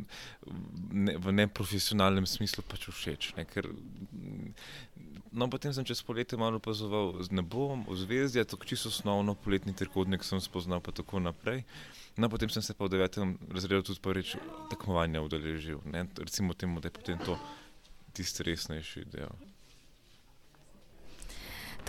ne, 0.91 1.17
v 1.17 1.31
neprofesionalnem 1.31 2.27
smislu 2.27 2.63
pač 2.67 2.89
všeč. 2.89 3.33
Ne, 3.38 3.45
ker, 3.48 3.69
no, 5.31 5.48
potem 5.48 5.74
sem 5.74 5.88
čez 5.88 6.01
poletje 6.03 6.39
malo 6.39 6.59
opazoval 6.59 7.19
z 7.24 7.31
nebom, 7.31 7.86
v 7.88 7.95
zvezdi, 7.95 8.43
tako 8.43 8.67
čisto 8.67 8.91
osnovno 8.91 9.36
poletni 9.36 9.74
trikotnik 9.74 10.24
sem 10.24 10.41
spoznal, 10.43 10.83
pa 10.83 10.91
tako 10.91 11.24
naprej. 11.24 11.63
No, 12.19 12.27
potem 12.27 12.51
sem 12.51 12.63
se 12.63 12.75
pa 12.75 12.86
v 12.86 13.00
devetem 13.00 13.38
razredu 13.48 13.88
tudi 13.88 14.03
prvič 14.03 14.36
tekmovanja 14.67 15.24
udeležil. 15.24 15.79
Ne, 15.88 16.07
recimo 16.19 16.53
temu, 16.53 16.83
da 16.83 16.91
je 16.91 16.98
potem 17.00 17.17
to 17.24 17.39
tisti 18.12 18.43
resnejši 18.43 19.07
del. 19.07 19.31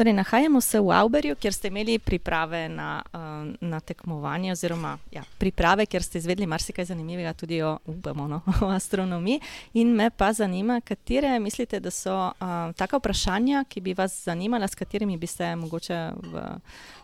Torej, 0.00 0.12
nahajamo 0.12 0.60
se 0.60 0.80
v 0.80 0.90
Auberju, 0.96 1.36
kjer 1.36 1.52
ste 1.52 1.68
imeli 1.68 1.98
priprave 1.98 2.68
na, 2.68 3.02
uh, 3.12 3.20
na 3.60 3.80
tekmovanje, 3.80 4.52
oziroma 4.52 4.94
ja, 5.12 5.20
priprave, 5.38 5.84
kjer 5.86 6.02
ste 6.02 6.18
izvedeli 6.18 6.46
marsikaj 6.48 6.86
zanimivega, 6.88 7.34
tudi 7.36 7.58
o, 7.62 7.74
upamo, 7.84 8.28
no, 8.28 8.40
o 8.64 8.70
astronomiji. 8.72 9.40
In 9.74 9.92
me 9.92 10.08
pa 10.10 10.32
zanima, 10.32 10.80
katere 10.80 11.38
mislite, 11.38 11.82
da 11.84 11.90
so 11.92 12.16
uh, 12.16 12.72
taka 12.76 12.96
vprašanja, 12.96 13.66
ki 13.68 13.80
bi 13.80 13.92
vas 13.92 14.24
zanimala, 14.24 14.68
s 14.68 14.74
katerimi 14.74 15.20
bi 15.20 15.26
se 15.26 15.52
mogoče 15.56 16.00
v, 16.16 16.48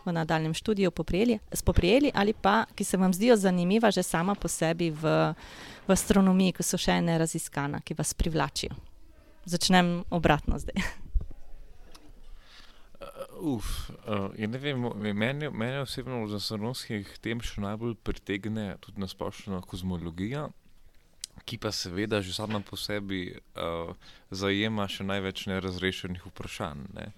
v 0.05 0.17
nadaljem 0.17 0.53
študiju 0.53 0.91
spoprijeli, 1.53 2.11
ali 2.13 2.33
pa 2.33 2.65
ki 2.75 2.83
se 2.83 2.97
vam 2.97 3.13
zdijo 3.13 3.37
zanimiva 3.37 3.91
že 3.91 4.03
sama 4.03 4.35
po 4.35 4.47
sebi 4.47 4.89
v, 4.89 5.33
v 5.87 5.91
astronomiji, 5.93 6.57
ki 6.57 6.63
so 6.63 6.81
še 6.81 6.97
ne 7.01 7.17
raziskana, 7.17 7.79
ki 7.85 7.93
vas 7.93 8.13
privlačijo. 8.13 8.73
Začnem 9.45 10.01
obratno 10.09 10.57
zdaj. 10.57 10.81
Uf, 13.39 13.89
uh, 14.07 14.33
ne 14.37 14.57
vem, 14.57 14.85
meni, 15.13 15.49
meni 15.49 15.81
osebno 15.81 16.23
v 16.23 16.31
zasnovanskih 16.31 17.17
tem 17.21 17.41
še 17.43 17.61
najbolj 17.61 17.97
pritegne 18.01 18.77
tudi 18.81 19.01
nasplošno 19.03 19.61
kozmologija, 19.69 20.47
ki 21.45 21.59
pa 21.61 21.71
seveda 21.71 22.21
že 22.25 22.33
sama 22.33 22.59
po 22.65 22.79
sebi 22.79 23.29
uh, 23.31 23.93
zajema 24.31 24.87
še 24.89 25.05
največ 25.05 25.45
nerazrešenih 25.51 26.25
vprašanj. 26.31 26.87
Ne? 26.97 27.11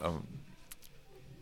Um, 0.00 0.22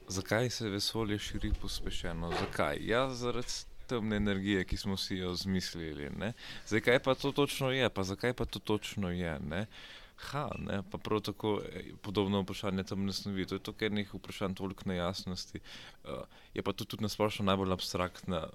zakaj 0.09 0.51
se 0.51 0.69
vesolje 0.69 1.19
širi 1.19 1.53
pospešeno? 1.63 2.33
Zakaj? 2.41 2.83
Ja, 2.83 3.07
zaradi 3.15 3.63
temne 3.87 4.17
energije, 4.17 4.65
ki 4.65 4.77
smo 4.77 4.97
si 4.97 5.17
jo 5.21 5.35
zmislili. 5.35 6.11
Ne? 6.17 6.33
Zdaj, 6.67 6.81
kaj 6.81 6.99
pa 7.07 7.15
to 7.15 7.33
točno 7.33 7.71
je, 7.71 7.89
pa 7.89 8.03
zakaj 8.03 8.33
pa 8.33 8.45
to 8.45 8.59
točno 8.59 9.11
je? 9.11 9.39
Ne? 9.41 9.67
Ha, 10.17 10.51
ne, 10.59 10.83
pa 10.91 10.99
prav 10.99 11.21
tako 11.21 11.61
eh, 11.65 11.93
podobno 12.03 12.41
vprašanje 12.43 12.85
tam 12.85 13.07
ne 13.07 13.13
snovi. 13.13 13.47
To 13.47 13.55
je 13.55 13.63
to, 13.63 13.73
ker 13.73 13.93
nekaj 13.93 14.19
vprašanj 14.19 14.55
toliko 14.55 14.83
nejasnosti. 14.87 15.61
Uh, 16.05 16.23
je 16.55 16.63
pa 16.63 16.73
to 16.73 16.85
tudi 16.85 17.03
nasplošno 17.03 17.45
najbolj 17.45 17.73
abstraktna 17.73 18.47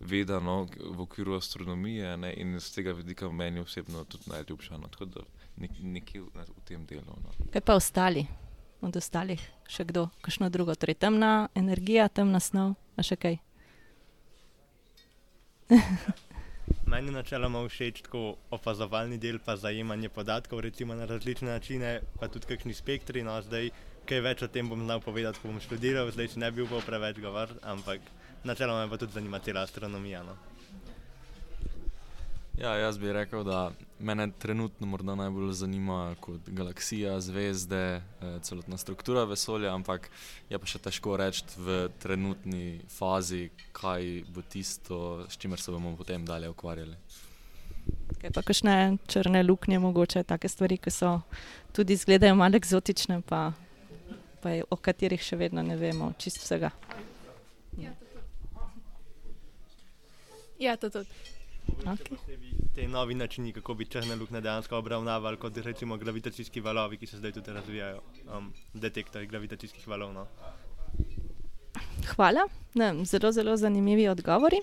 veda 0.00 0.40
no, 0.40 0.66
v 0.80 1.00
okviru 1.00 1.34
astronomije 1.34 2.16
ne, 2.16 2.34
in 2.36 2.60
z 2.60 2.74
tega 2.74 2.92
vidika 2.92 3.30
meni 3.30 3.60
osebno 3.60 4.04
tudi 4.04 4.30
najljubša. 4.30 4.76
No, 4.76 4.88
tako 4.88 5.04
da 5.04 5.20
nek, 5.56 5.70
nekje 5.82 6.20
v, 6.20 6.26
v 6.48 6.64
tem 6.64 6.86
delu. 6.86 7.16
No. 7.22 7.30
Kaj 7.52 7.60
pa 7.60 7.74
ostali? 7.74 8.26
Od 8.84 8.96
ostalih 8.96 9.40
še 9.70 9.84
kdo, 9.88 10.08
kakšno 10.20 10.50
drugo? 10.52 10.74
Torej, 10.76 10.98
temna 11.00 11.48
energija, 11.56 12.08
temna 12.08 12.40
snov, 12.40 12.74
a 12.96 13.02
še 13.06 13.16
kaj? 13.16 13.38
Meni 16.94 17.10
načeloma 17.10 17.58
všeč 17.66 18.04
tako 18.06 18.20
opazovalni 18.54 19.16
del, 19.18 19.40
pa 19.42 19.56
zajemanje 19.58 20.08
podatkov, 20.14 20.60
recimo 20.62 20.94
na 20.94 21.08
različne 21.10 21.48
načine, 21.50 21.88
pa 22.20 22.28
tudi 22.30 22.46
kakšni 22.46 22.74
spektri. 22.78 23.24
No, 23.26 23.34
zdaj, 23.42 23.72
kaj 24.06 24.20
več 24.22 24.44
o 24.46 24.48
tem 24.56 24.70
bom 24.70 24.84
znal 24.86 25.02
povedati, 25.02 25.42
ko 25.42 25.50
bom 25.50 25.58
študiral, 25.58 26.12
zdaj 26.14 26.36
ne 26.38 26.52
bi 26.54 26.62
upal 26.62 26.86
preveč 26.86 27.18
govoriti, 27.18 27.58
ampak 27.66 27.98
načeloma 28.46 28.84
me 28.84 28.92
pa 28.94 29.00
tudi 29.02 29.18
zanima 29.18 29.42
cela 29.42 29.66
astronomija. 29.66 30.22
No. 30.22 30.38
Ja, 32.58 32.76
jaz 32.76 32.98
bi 32.98 33.12
rekel, 33.12 33.44
da 33.44 33.72
me 33.98 34.30
trenutno 34.38 34.86
morda 34.86 35.14
najbolj 35.14 35.52
zanima 35.52 36.14
kot 36.20 36.40
galaksija, 36.46 37.20
zvezde, 37.20 37.76
eh, 38.22 38.38
celotna 38.42 38.76
struktura 38.76 39.24
vesolja, 39.24 39.74
ampak 39.74 40.10
je 40.50 40.58
pa 40.58 40.66
še 40.66 40.78
težko 40.78 41.16
reči 41.16 41.42
v 41.56 41.88
trenutni 41.98 42.80
fazi, 42.88 43.50
kaj 43.72 44.22
bo 44.30 44.42
tisto, 44.42 45.26
s 45.28 45.36
čimer 45.36 45.58
se 45.58 45.74
bomo 45.74 45.96
potem 45.96 46.24
dalje 46.24 46.48
ukvarjali. 46.48 46.94
Kaj 48.22 48.30
pa 48.30 48.42
kakšne 48.42 48.98
črne 49.10 49.42
luknje, 49.42 49.82
mogoče 49.82 50.22
take 50.22 50.48
stvari, 50.48 50.78
ki 50.78 50.94
so 50.94 51.20
tudi 51.72 51.98
izgledajo 51.98 52.38
malo 52.38 52.56
eksotične, 52.56 53.22
pa, 53.26 53.50
pa 54.40 54.54
je, 54.54 54.62
o 54.70 54.76
katerih 54.76 55.20
še 55.20 55.42
vedno 55.42 55.62
ne 55.62 55.76
vemo 55.76 56.12
čist 56.18 56.38
vsega. 56.38 56.70
Ja, 60.58 60.76
to 60.78 60.88
tudi. 60.88 61.33
Okay. 61.68 62.16
Te 62.74 62.88
novi 62.88 63.14
načini, 63.14 63.52
kako 63.52 63.74
bi 63.74 63.86
črne 63.86 64.16
luknje 64.16 64.40
dejansko 64.40 64.76
obravnavali, 64.76 65.36
kot 65.36 65.56
recimo 65.56 65.96
gravitacijski 65.96 66.60
valovi, 66.60 66.96
ki 66.96 67.06
se 67.06 67.16
zdaj 67.16 67.32
tudi 67.32 67.52
razvijajo, 67.52 68.02
um, 68.36 68.52
detektorji 68.74 69.28
gravitacijskih 69.28 69.88
valov. 69.88 70.12
No. 70.12 70.26
Hvala, 72.04 72.44
ne, 72.74 73.04
zelo, 73.04 73.32
zelo 73.32 73.56
zanimivi 73.56 74.08
odgovori. 74.08 74.60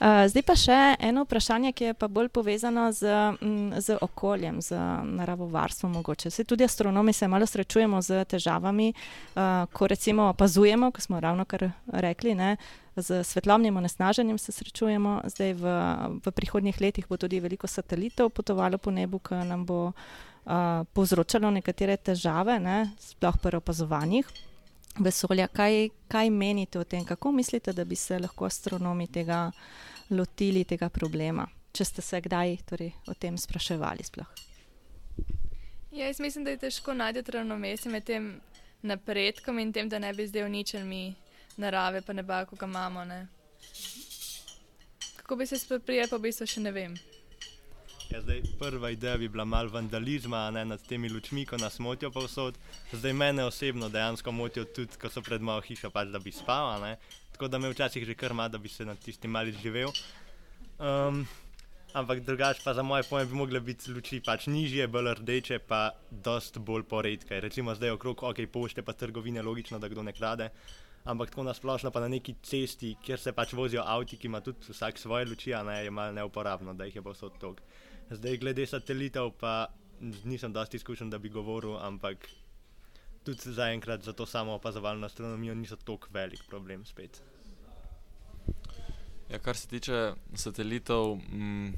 Uh, 0.00 0.24
zdaj 0.30 0.42
pa 0.46 0.54
še 0.56 0.78
eno 1.04 1.24
vprašanje, 1.26 1.72
ki 1.76 1.90
je 1.90 1.96
pa 1.98 2.08
bolj 2.08 2.30
povezano 2.32 2.86
z, 2.94 3.10
m, 3.42 3.74
z 3.76 3.98
okoljem, 4.00 4.62
z 4.64 4.78
naravovarstvom. 5.18 5.92
Mogoče. 5.98 6.30
Se 6.30 6.44
tudi 6.44 6.64
astronomi 6.64 7.12
se 7.12 7.28
malo 7.28 7.46
srečujemo 7.46 8.00
z 8.02 8.24
težavami, 8.30 8.92
uh, 8.94 9.66
ko 9.72 9.86
recimo 9.90 10.30
opazujemo, 10.32 10.90
kot 10.92 11.04
smo 11.04 11.20
ravno 11.20 11.44
kar 11.44 11.68
rekli, 11.92 12.34
ne, 12.34 12.56
z 12.96 13.22
svetlobnim 13.24 13.76
onesnaženjem 13.76 14.38
se 14.38 14.52
srečujemo. 14.52 15.20
Zdaj 15.26 15.54
v, 15.54 15.76
v 16.24 16.34
prihodnjih 16.34 16.80
letih 16.80 17.08
bo 17.08 17.16
tudi 17.16 17.40
veliko 17.40 17.66
satelitov 17.66 18.30
potovalo 18.30 18.78
po 18.78 18.90
nebu, 18.90 19.20
ki 19.20 19.44
nam 19.44 19.66
bo 19.66 19.80
uh, 19.90 20.84
povzročalo 20.94 21.50
nekatere 21.50 21.96
težave, 21.96 22.58
ne, 22.62 22.84
sploh 23.02 23.38
pri 23.42 23.60
opazovanjih 23.60 24.47
vesolja. 24.98 25.48
Kaj, 25.48 25.88
kaj 26.08 26.30
menite 26.30 26.78
o 26.78 26.84
tem, 26.84 27.04
kako 27.04 27.32
mislite, 27.32 27.72
da 27.72 27.84
bi 27.84 27.96
se 27.96 28.18
lahko 28.18 28.44
astronomi 28.44 29.06
tega 29.06 29.50
lotili, 30.10 30.64
tega 30.64 30.88
problema, 30.88 31.46
če 31.72 31.84
ste 31.84 32.02
se 32.02 32.20
kdaj 32.20 32.56
torej, 32.68 32.92
o 33.06 33.14
tem 33.14 33.38
spraševali? 33.38 34.04
Sploh? 34.04 34.30
Ja, 35.92 36.06
jaz 36.06 36.20
mislim, 36.20 36.44
da 36.44 36.50
je 36.50 36.62
težko 36.66 36.94
najti 36.94 37.30
ravnovesje 37.30 37.90
med 37.90 38.04
tem 38.04 38.40
napredkom 38.82 39.58
in 39.58 39.72
tem, 39.72 39.88
da 39.88 39.98
ne 39.98 40.12
bi 40.14 40.26
zdaj 40.26 40.44
uničili 40.44 40.84
mi 40.84 41.14
narave, 41.56 42.02
pa 42.02 42.12
neba, 42.12 42.44
ko 42.44 42.56
ga 42.56 42.66
imamo. 42.66 43.04
Ne? 43.04 43.26
Kako 45.16 45.36
bi 45.36 45.46
se 45.46 45.58
spoprijeli, 45.58 46.08
pa 46.10 46.16
v 46.16 46.28
bistvu 46.28 46.46
še 46.46 46.60
ne 46.60 46.72
vem. 46.72 46.94
Ja, 48.08 48.20
zdaj, 48.20 48.40
prva 48.58 48.90
ideja 48.90 49.16
bi 49.16 49.28
bila 49.28 49.44
malo 49.44 49.68
vandalizma 49.68 50.50
ne, 50.50 50.64
nad 50.64 50.80
temi 50.88 51.08
lučmi, 51.12 51.44
ko 51.46 51.56
nas 51.56 51.78
motijo 51.78 52.10
povsod. 52.10 52.54
Zdaj 52.92 53.12
mene 53.12 53.44
osebno 53.44 53.88
dejansko 53.88 54.32
motijo 54.32 54.64
tudi, 54.64 54.96
ko 54.96 55.10
so 55.12 55.20
pred 55.22 55.42
malo 55.44 55.60
hišo, 55.60 55.90
pač, 55.92 56.08
da 56.08 56.18
bi 56.18 56.32
spal. 56.32 56.86
Tako 57.32 57.48
da 57.48 57.58
me 57.58 57.68
včasih 57.68 58.06
že 58.08 58.14
kar 58.14 58.32
ima, 58.32 58.48
da 58.48 58.58
bi 58.58 58.68
se 58.68 58.86
nad 58.88 58.98
tistim 58.98 59.30
mali 59.30 59.52
živel. 59.52 59.92
Um, 60.78 61.26
ampak 61.92 62.20
drugače 62.24 62.62
pa 62.64 62.74
za 62.74 62.82
moje 62.82 63.02
pojme 63.10 63.26
bi 63.26 63.36
mogle 63.36 63.60
biti 63.60 63.92
luči 63.92 64.22
pač 64.24 64.46
nižje, 64.46 64.86
bolj 64.88 65.12
rdeče, 65.20 65.58
pa 65.58 65.90
dost 66.10 66.58
bolj 66.58 66.86
poredke. 66.88 67.40
Recimo 67.40 67.74
zdaj 67.74 67.90
okrog 67.90 68.22
ok, 68.22 68.40
pošte 68.52 68.82
pa 68.82 68.92
trgovine, 68.92 69.42
logično, 69.42 69.78
da 69.78 69.88
kdo 69.88 70.02
ne 70.02 70.16
krade. 70.16 70.48
Ampak 71.04 71.30
tako 71.30 71.44
nasplošno 71.44 71.90
pa 71.90 72.00
na 72.00 72.08
neki 72.08 72.34
cesti, 72.42 72.94
kjer 73.04 73.20
se 73.20 73.32
pač 73.32 73.52
vozijo 73.52 73.84
avti, 73.84 74.16
ki 74.16 74.26
ima 74.32 74.40
tudi 74.40 74.72
vsak 74.72 74.98
svoje 74.98 75.28
luči, 75.28 75.54
a 75.54 75.62
ne 75.62 75.84
je 75.84 75.90
malo 75.90 76.12
neuporabno, 76.12 76.74
da 76.74 76.88
jih 76.88 76.96
je 76.96 77.02
povsod 77.02 77.36
tok. 77.40 77.60
Zdaj, 78.10 78.36
glede 78.40 78.64
satelitov, 78.66 79.34
pa 79.36 79.66
nisem 80.00 80.52
dosti 80.52 80.76
izkušen, 80.76 81.10
da 81.10 81.18
bi 81.18 81.28
govoril, 81.28 81.76
ampak 81.76 82.28
tudi 83.24 83.52
zaenkrat 83.52 84.02
za 84.02 84.12
to 84.12 84.26
samo 84.26 84.52
opazovalno 84.52 85.06
astronomijo 85.06 85.54
niso 85.54 85.76
tako 85.76 86.08
velik 86.10 86.40
problem 86.48 86.84
spet. 86.84 87.22
Ja, 89.30 89.38
kar 89.38 89.56
se 89.56 89.68
tiče 89.68 90.12
satelitov, 90.34 91.16
mm, 91.16 91.74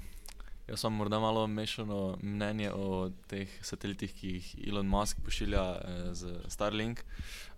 jaz 0.69 0.81
sem 0.81 0.93
morda 0.93 1.19
malo 1.19 1.47
mešano 1.47 2.19
mnenje 2.23 2.71
o 2.73 3.11
teh 3.27 3.51
satelitih, 3.63 4.15
ki 4.15 4.29
jih 4.29 4.55
Elon 4.69 4.87
Musk 4.87 5.19
pošilja 5.25 5.65
eh, 5.75 6.15
z 6.15 6.37
Starlink. 6.49 7.03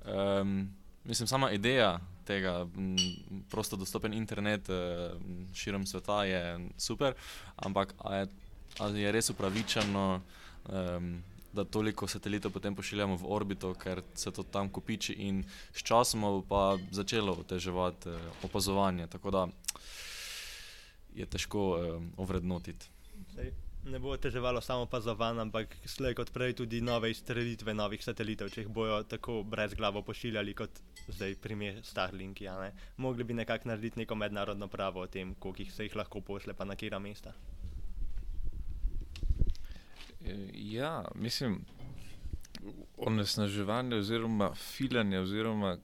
Um, 0.06 0.72
mislim, 1.04 1.26
sama 1.28 1.50
ideja 1.50 2.00
tega, 2.24 2.66
m, 2.76 2.96
prosto 3.50 3.76
dostopen 3.76 4.14
internet 4.14 4.70
eh, 4.70 5.12
širom 5.54 5.86
sveta 5.86 6.24
je 6.24 6.70
super, 6.78 7.14
ampak 7.56 7.92
je 8.10 8.26
ali 8.78 9.00
je 9.00 9.12
res 9.12 9.30
upravičeno, 9.30 10.20
um, 10.68 11.22
da 11.52 11.64
toliko 11.64 12.08
satelitov 12.08 12.52
potem 12.52 12.74
pošiljamo 12.74 13.16
v 13.16 13.28
orbito, 13.28 13.74
ker 13.74 14.02
se 14.14 14.30
to 14.30 14.42
tam 14.42 14.70
kopiči 14.72 15.12
in 15.12 15.44
sčasoma 15.74 16.30
bo 16.30 16.42
pa 16.48 16.78
začelo 16.90 17.32
oteževati 17.32 18.08
uh, 18.08 18.20
opazovanje. 18.42 19.06
Tako 19.06 19.30
da 19.30 19.48
je 21.14 21.26
težko 21.26 21.68
um, 21.76 22.12
ovrednotiti. 22.16 22.86
ne 23.84 23.98
bo 23.98 24.16
teževalo 24.16 24.60
samo 24.60 24.86
opazovanje, 24.86 25.40
ampak 25.40 25.76
slej 25.84 26.14
kot 26.14 26.30
prej 26.32 26.54
tudi 26.54 26.80
nove 26.80 27.10
izstrelitve 27.10 27.74
novih 27.74 28.04
satelitov, 28.04 28.50
če 28.54 28.62
jih 28.62 28.68
bojo 28.70 29.02
tako 29.02 29.42
brez 29.42 29.74
glavo 29.74 30.02
pošiljali 30.02 30.54
kot 30.54 30.70
zdaj 31.08 31.34
primer 31.42 31.80
Starlinki. 31.84 32.48
a 32.48 32.60
ne. 32.60 32.72
Mogli 32.96 33.24
bi 33.24 33.34
nekako 33.34 33.68
narediti 33.68 33.98
neko 33.98 34.14
mednarodno 34.14 34.68
pravo 34.68 35.00
o 35.00 35.06
tem, 35.06 35.34
koliko 35.34 35.62
jih 35.62 35.72
se 35.72 35.84
jih 35.84 35.96
lahko 35.96 36.20
pošle, 36.20 36.54
pa 36.54 36.64
na 36.64 36.76
kera 36.76 36.98
mesta. 36.98 37.34
Ja, 40.54 41.04
mislim, 41.14 41.60
onesnaževanje 42.96 43.96
oziroma 43.96 44.54
filanje 44.54 45.18
oziroma 45.18 45.76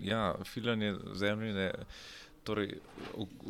ja, 0.00 0.34
filanje 0.44 0.94
zemljine, 1.14 1.72
torej 2.44 2.78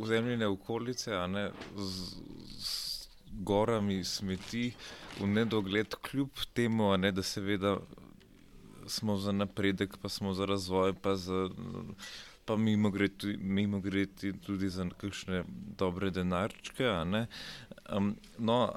zemljine 0.07 0.46
okolice, 0.46 1.14
a 1.14 1.26
ne, 1.26 1.50
z, 1.76 2.16
z 2.59 3.09
gorami 3.30 4.04
smeti 4.04 4.72
v 5.20 5.26
nedogled, 5.26 5.94
kljub 6.02 6.30
temu, 6.54 6.96
ne, 6.96 7.12
da 7.12 7.22
seveda 7.22 7.78
smo 8.87 9.16
za 9.16 9.33
napredek, 9.33 9.96
pa 10.02 10.09
smo 10.09 10.35
za 10.35 10.44
razvoj, 10.44 10.92
pa 11.02 11.16
za 11.16 11.48
pa 12.44 12.57
mimo 12.57 12.90
grede, 12.90 13.37
mimo 13.40 13.80
grede 13.80 14.33
tudi 14.46 14.68
za 14.68 14.88
kakšne 14.96 15.44
dobre 15.78 16.11
denarčke. 16.11 16.85
Um, 17.96 18.16
no, 18.38 18.74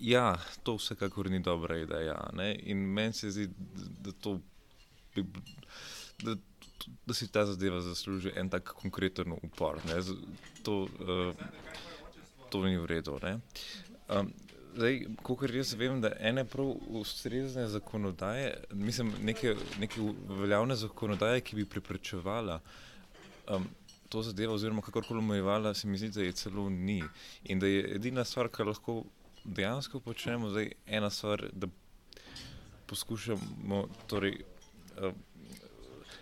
ja, 0.00 0.38
to 0.62 0.76
vsekakor 0.76 1.30
ni 1.30 1.40
dobra 1.42 1.78
ideja. 1.78 2.30
Ne? 2.32 2.54
In 2.62 2.78
meni 2.78 3.12
se 3.12 3.30
zdi, 3.30 3.46
da, 3.46 3.88
da, 4.08 4.12
to, 4.20 4.38
da, 6.22 6.36
da 7.06 7.14
si 7.14 7.28
ta 7.32 7.46
zadeva 7.46 7.80
zasluži 7.80 8.32
en 8.36 8.50
tak 8.50 8.74
konkreten 8.80 9.32
upor. 9.42 9.80
Ne? 9.88 10.00
To, 10.62 10.82
uh, 10.82 11.34
to 12.50 12.64
ni 12.64 12.78
v 12.78 12.86
redu. 12.86 13.18
ne. 13.22 13.38
Um, 14.08 14.32
Zdaj, 14.74 15.04
kot 15.22 15.42
jaz 15.54 15.70
vem, 15.78 16.00
da 16.02 16.10
ene 16.18 16.42
prav 16.44 16.72
ustrezne 16.98 17.68
zakonodaje, 17.70 18.56
mislim, 18.72 19.12
neke, 19.22 19.52
neke 19.78 20.02
veljavne 20.26 20.74
zakonodaje, 20.74 21.44
ki 21.46 21.60
bi 21.60 21.66
preprečevala 21.76 22.58
um, 23.54 23.68
to 24.08 24.22
zadevo, 24.22 24.54
oziroma 24.54 24.82
kakorkoli 24.82 25.18
omejevala, 25.18 25.74
se 25.74 25.86
mi 25.86 25.98
zdi, 25.98 26.10
da 26.10 26.22
je 26.22 26.32
celo 26.32 26.68
ni. 26.70 27.02
In 27.44 27.58
da 27.58 27.66
je 27.66 27.94
edina 27.94 28.24
stvar, 28.24 28.48
kar 28.48 28.66
lahko 28.66 29.04
dejansko 29.44 30.00
počnemo, 30.00 30.50
zdaj 30.50 30.72
ena 30.86 31.10
stvar, 31.10 31.48
da 31.52 31.66
poskušamo 32.86 33.78
torej, 34.06 34.40
uh, 34.98 35.12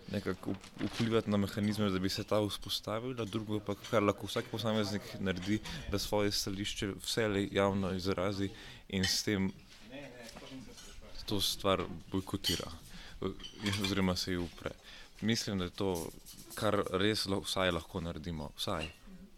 nekako 0.08 0.50
vp- 0.50 0.87
vplivati 0.87 1.30
na 1.30 1.37
mehanizme, 1.37 1.90
da 1.90 1.98
bi 1.98 2.08
se 2.08 2.24
ta 2.24 2.40
vzpostavila, 2.40 3.24
drugo 3.24 3.61
pa, 3.61 3.74
kar 3.90 4.02
lahko 4.02 4.26
vsak 4.26 4.44
posameznik 4.50 5.02
naredi, 5.20 5.61
da 5.90 5.98
svoje 5.98 6.32
stališče 6.32 6.92
vselej 7.02 7.48
javno 7.52 7.92
izrazi 7.94 8.50
in 8.88 9.04
s 9.04 9.22
tem 9.22 9.52
to 11.26 11.40
stvar 11.40 11.82
bojkotira, 12.12 12.66
eh, 13.22 13.26
oziroma 13.82 14.16
se 14.16 14.32
ji 14.32 14.37
upre. 14.37 14.70
Mislim, 15.20 15.58
da 15.58 15.64
je 15.64 15.70
to, 15.70 16.11
kar 16.54 16.82
res 16.90 17.26
lo- 17.26 17.40
vsaj 17.40 17.70
lahko 17.70 18.00
naredimo, 18.00 18.50
vsaj, 18.56 18.88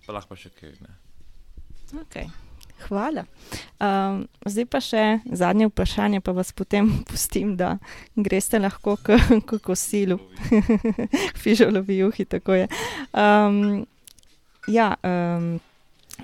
pa 0.07 0.13
lahko 0.13 0.29
pa 0.29 0.37
še 0.37 0.51
kaj. 0.51 0.73
Ne? 0.81 0.95
Okay. 1.95 2.29
Hvala. 2.89 3.25
Um, 3.81 4.25
zdaj 4.47 4.67
pa 4.69 4.81
še 4.83 5.03
zadnje 5.33 5.69
vprašanje, 5.71 6.21
pa 6.21 6.35
vas 6.37 6.53
potem 6.53 6.91
pustim, 7.09 7.55
da 7.57 7.79
greste 8.17 8.61
lahko 8.61 8.97
k, 9.01 9.19
k 9.47 9.59
kosilu, 9.63 10.19
fižolovi 11.43 12.03
juhi, 12.03 12.27
tako 12.29 12.59
je. 12.59 12.67
Um, 13.13 13.87
ja, 14.69 14.95
um, 15.01 15.57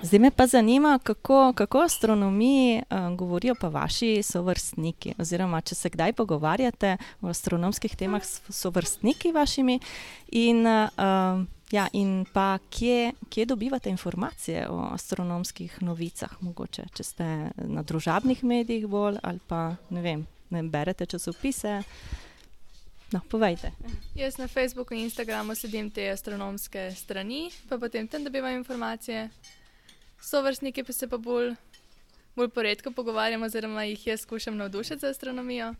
zdaj 0.03 0.19
me 0.19 0.31
pa 0.31 0.47
zanima, 0.47 0.99
kako, 1.03 1.53
kako 1.57 1.79
o 1.79 1.87
astronomiji 1.89 2.81
um, 2.83 3.17
govorijo 3.17 3.55
pa 3.55 3.67
vaši 3.67 4.21
sovrstniki, 4.23 5.15
oziroma 5.17 5.61
če 5.61 5.75
se 5.75 5.89
kdaj 5.89 6.13
pogovarjate 6.13 6.97
o 7.21 7.31
astronomskih 7.33 7.95
temah 7.97 8.23
s 8.25 8.41
sovrstniki 8.49 9.31
vašimi 9.31 9.79
in 10.31 10.65
um, 10.67 11.47
Ja, 11.71 11.87
in 11.93 12.25
pa 12.33 12.59
kje, 12.69 13.11
kje 13.29 13.45
dobivate 13.45 13.89
informacije 13.89 14.67
o 14.69 14.89
astronomskih 14.93 15.81
novicah, 15.81 16.31
mogoče, 16.41 16.83
če 16.93 17.03
ste 17.03 17.27
na 17.55 17.83
družabnih 17.83 18.43
medijih 18.43 18.89
bolj 18.91 19.21
ali 19.23 19.39
pa 19.47 19.75
ne 19.89 20.01
vem, 20.03 20.25
ne 20.49 20.63
berete 20.63 21.05
časopise. 21.05 21.77
No, 23.11 23.21
povejte. 23.29 23.71
Jaz 24.15 24.37
na 24.37 24.47
Facebooku 24.47 24.93
in 24.93 25.05
Instagramu 25.05 25.55
sledim 25.55 25.89
te 25.91 26.09
astronomske 26.11 26.89
strani, 26.95 27.49
pa 27.69 27.79
potem 27.79 28.07
tam 28.07 28.23
dobivam 28.23 28.55
informacije. 28.55 29.29
Sovrstniki 30.21 30.83
pa 30.83 30.93
se 30.93 31.07
pa 31.07 31.17
bolj, 31.17 31.55
bolj 32.35 32.51
poredko 32.55 32.91
pogovarjamo, 32.91 33.47
oziroma 33.47 33.83
jih 33.83 34.07
jaz 34.07 34.27
skušam 34.27 34.57
navdušiti 34.57 34.99
za 34.99 35.15
astronomijo. 35.15 35.73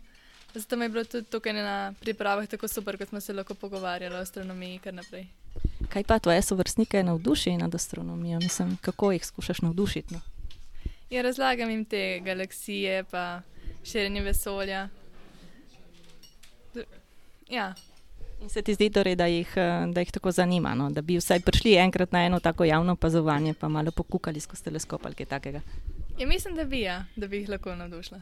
Zato 0.54 0.76
mi 0.76 0.84
je 0.84 0.88
bilo 0.88 1.04
tudi 1.04 1.28
tukaj 1.28 1.52
na 1.52 1.94
pripravah 2.00 2.48
tako 2.48 2.68
super, 2.68 2.98
kot 2.98 3.08
smo 3.08 3.20
se 3.20 3.32
lahko 3.32 3.54
pogovarjali 3.54 4.16
o 4.16 4.20
astronomiji 4.20 4.78
kar 4.78 4.94
naprej. 4.94 5.41
Kaj 5.92 6.04
pa 6.04 6.18
tvoje 6.18 6.42
sovrstnike 6.42 7.02
navduši 7.02 7.56
nad 7.56 7.74
astronomijo? 7.74 8.38
Mislim, 8.38 8.76
kako 8.80 9.12
jih 9.12 9.26
skušaš 9.26 9.60
navdušiti? 9.60 10.14
No? 10.14 10.20
Ja, 11.10 11.22
razlagam 11.22 11.70
jim 11.70 11.84
te 11.84 12.20
galaksije, 12.20 13.04
pa 13.04 13.40
širjenje 13.84 14.20
vesolja. 14.22 14.88
Ja, 17.48 17.74
In 18.42 18.48
se 18.48 18.62
ti 18.62 18.74
zdi, 18.74 18.90
torej, 18.90 19.14
da, 19.14 19.26
jih, 19.26 19.52
eh, 19.56 19.86
da 19.86 20.00
jih 20.00 20.10
tako 20.10 20.30
zanima, 20.30 20.74
no? 20.74 20.90
da 20.90 21.02
bi 21.02 21.16
vsaj 21.16 21.40
prišli 21.40 21.76
enkrat 21.76 22.12
na 22.12 22.24
eno 22.24 22.40
tako 22.40 22.64
javno 22.64 22.92
opazovanje, 22.92 23.54
pa 23.54 23.68
malo 23.68 23.90
pokukali 23.90 24.40
skozi 24.40 24.64
teleskop 24.64 25.06
ali 25.06 25.14
kaj 25.14 25.26
takega. 25.26 25.60
ja 26.18 26.26
mislim, 26.26 26.56
da 26.56 26.64
bi, 26.64 26.80
ja, 26.80 27.04
da 27.16 27.26
bi 27.26 27.36
jih 27.36 27.48
lahko 27.48 27.74
navdušila. 27.74 28.20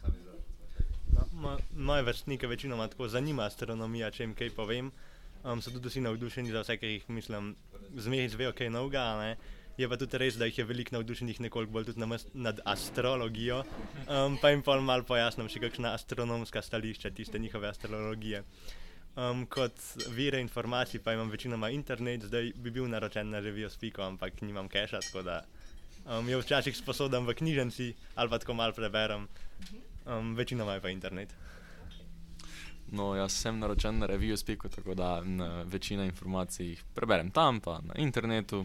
No, 1.12 1.22
mo- 1.34 1.58
moje 1.76 2.02
vrstnike 2.02 2.46
večinoma 2.46 2.88
tako 2.88 3.08
zanima 3.08 3.42
astronomija, 3.42 4.10
če 4.10 4.22
jim 4.22 4.34
kaj 4.34 4.50
povem. 4.50 4.90
Um, 5.44 5.62
so 5.62 5.70
tudi 5.70 5.88
vsi 5.88 6.00
navdušeni 6.04 6.52
za 6.52 6.60
vse, 6.60 6.76
kar 6.76 6.88
jih 6.88 7.08
mislim, 7.08 7.54
zmeraj 7.96 8.26
izvejo 8.26 8.52
kaj 8.52 8.70
novega. 8.70 9.02
a 9.02 9.20
ne. 9.20 9.36
Je 9.78 9.88
pa 9.88 9.96
tudi 9.96 10.18
res, 10.20 10.36
da 10.36 10.44
jih 10.44 10.58
je 10.58 10.64
veliko 10.68 10.92
navdušenih 10.96 11.40
nekoliko 11.40 11.72
bolj 11.72 11.86
tudi 11.88 12.04
nad 12.34 12.60
astrologijo. 12.64 13.62
Um, 14.08 14.36
pa 14.42 14.50
jim 14.50 14.62
pa 14.62 14.76
malo 14.80 15.06
pojasnim 15.08 15.48
še 15.48 15.62
kakšna 15.62 15.94
astronomska 15.96 16.62
stališča 16.62 17.10
tiste 17.16 17.38
njihove 17.38 17.68
astrologije. 17.68 18.42
Um, 19.16 19.46
kot 19.46 19.72
vire 20.12 20.40
informacij 20.40 21.00
pa 21.00 21.12
imam 21.12 21.30
večinoma 21.30 21.70
internet, 21.70 22.28
zdaj 22.28 22.52
bi 22.56 22.70
bil 22.70 22.88
naročen 22.88 23.30
na 23.30 23.40
revijo 23.40 23.70
Spiko, 23.70 24.02
ampak 24.02 24.42
nimam 24.42 24.68
keša, 24.68 25.00
tako 25.00 25.22
da 25.22 25.40
um, 26.04 26.28
jo 26.28 26.38
včasih 26.38 26.76
sposodam 26.76 27.26
v 27.26 27.34
knjižnici 27.34 27.94
ali 28.14 28.30
pa 28.30 28.38
tako 28.38 28.54
malo 28.54 28.72
preberem. 28.72 29.28
Um, 30.06 30.34
večinoma 30.36 30.74
je 30.74 30.80
pa 30.80 30.90
internet. 30.90 31.34
No, 32.92 33.14
jaz 33.14 33.32
sem 33.32 33.58
naročen 33.58 33.98
na 33.98 34.06
reviju 34.06 34.36
Spiku, 34.36 34.68
tako 34.68 34.94
da 34.94 35.22
večina 35.64 36.04
informacij 36.04 36.66
jih 36.66 36.84
preberem 36.94 37.30
tam, 37.30 37.60
pa 37.60 37.80
na 37.84 37.94
internetu. 37.96 38.64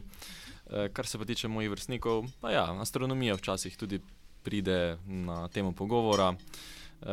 E, 0.69 0.89
kar 0.93 1.05
se 1.05 1.17
pa 1.17 1.25
tiče 1.25 1.47
mojih 1.47 1.69
vrstnikov, 1.69 2.25
pa 2.41 2.51
ja, 2.51 2.65
astronomija 2.81 3.35
včasih 3.35 3.77
tudi 3.77 3.99
pride 4.43 4.97
na 5.05 5.47
temo 5.47 5.71
pogovora. 5.71 6.33
E, 6.33 7.05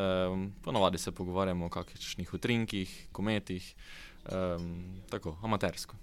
ponovadi 0.63 0.99
se 0.99 1.13
pogovarjamo 1.13 1.67
o 1.67 1.69
kakšnih 1.69 2.35
utrinkih, 2.35 3.09
kometih, 3.13 3.75
e, 4.25 4.57
tako 5.11 5.37
amatersko. 5.43 5.97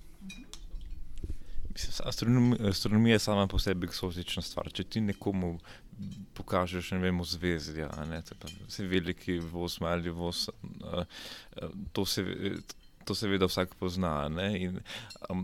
Mislim, 1.74 2.08
astronomi, 2.08 2.58
astronomija 2.70 3.16
je 3.16 3.20
sama 3.20 3.48
po 3.48 3.60
sebi 3.60 3.88
eksotična 3.88 4.42
stvar. 4.44 4.72
Če 4.72 4.84
ti 4.84 5.02
nekomu 5.02 5.60
pokažeš, 6.34 6.92
ne 6.92 7.00
vem, 7.00 7.24
zvezdja, 7.24 7.90
ne, 8.10 8.22
to 8.22 8.36
je 8.36 8.40
pa 8.40 8.52
vse 8.68 8.88
veliki 8.88 9.40
voz, 9.40 9.80
mali 9.84 10.10
voz, 10.10 10.48
uh, 10.64 11.04
uh, 11.62 11.74
to 11.94 12.06
se. 12.06 12.24
ve- 12.24 12.60
To 13.08 13.16
seveda 13.16 13.48
vsak 13.48 13.72
pozna? 13.80 14.28
In, 14.54 14.76
um, 15.32 15.40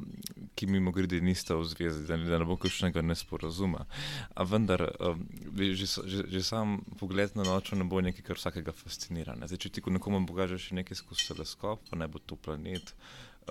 ki 0.55 0.67
mimo 0.69 0.91
grede 0.93 1.17
nista 1.23 1.55
v 1.57 1.63
zvezdi, 1.65 2.03
da 2.05 2.17
ne, 2.19 2.27
da 2.29 2.38
ne 2.38 2.45
bo 2.45 2.57
kakšnega 2.61 3.01
nesporazuma. 3.01 3.88
A 4.35 4.43
vendar, 4.45 4.83
um, 4.99 5.23
že, 5.57 5.88
že, 6.05 6.27
že 6.29 6.41
sam 6.45 6.75
pogled 6.99 7.33
na 7.33 7.41
noč 7.47 7.71
ne 7.73 7.88
bo 7.89 8.03
nekaj, 8.05 8.21
kar 8.27 8.38
vsakega 8.38 8.75
fascinira. 8.75 9.33
Ne? 9.33 9.47
Zdaj, 9.49 9.57
če 9.65 9.69
ti 9.71 9.81
ko 9.81 9.89
nekomu 9.89 10.21
pokažeš 10.29 10.75
nekaj 10.77 10.99
skozi 10.99 11.25
teleskop, 11.31 11.81
pa 11.89 11.97
ne 11.97 12.05
bo 12.07 12.21
to 12.21 12.38
planet, 12.38 12.93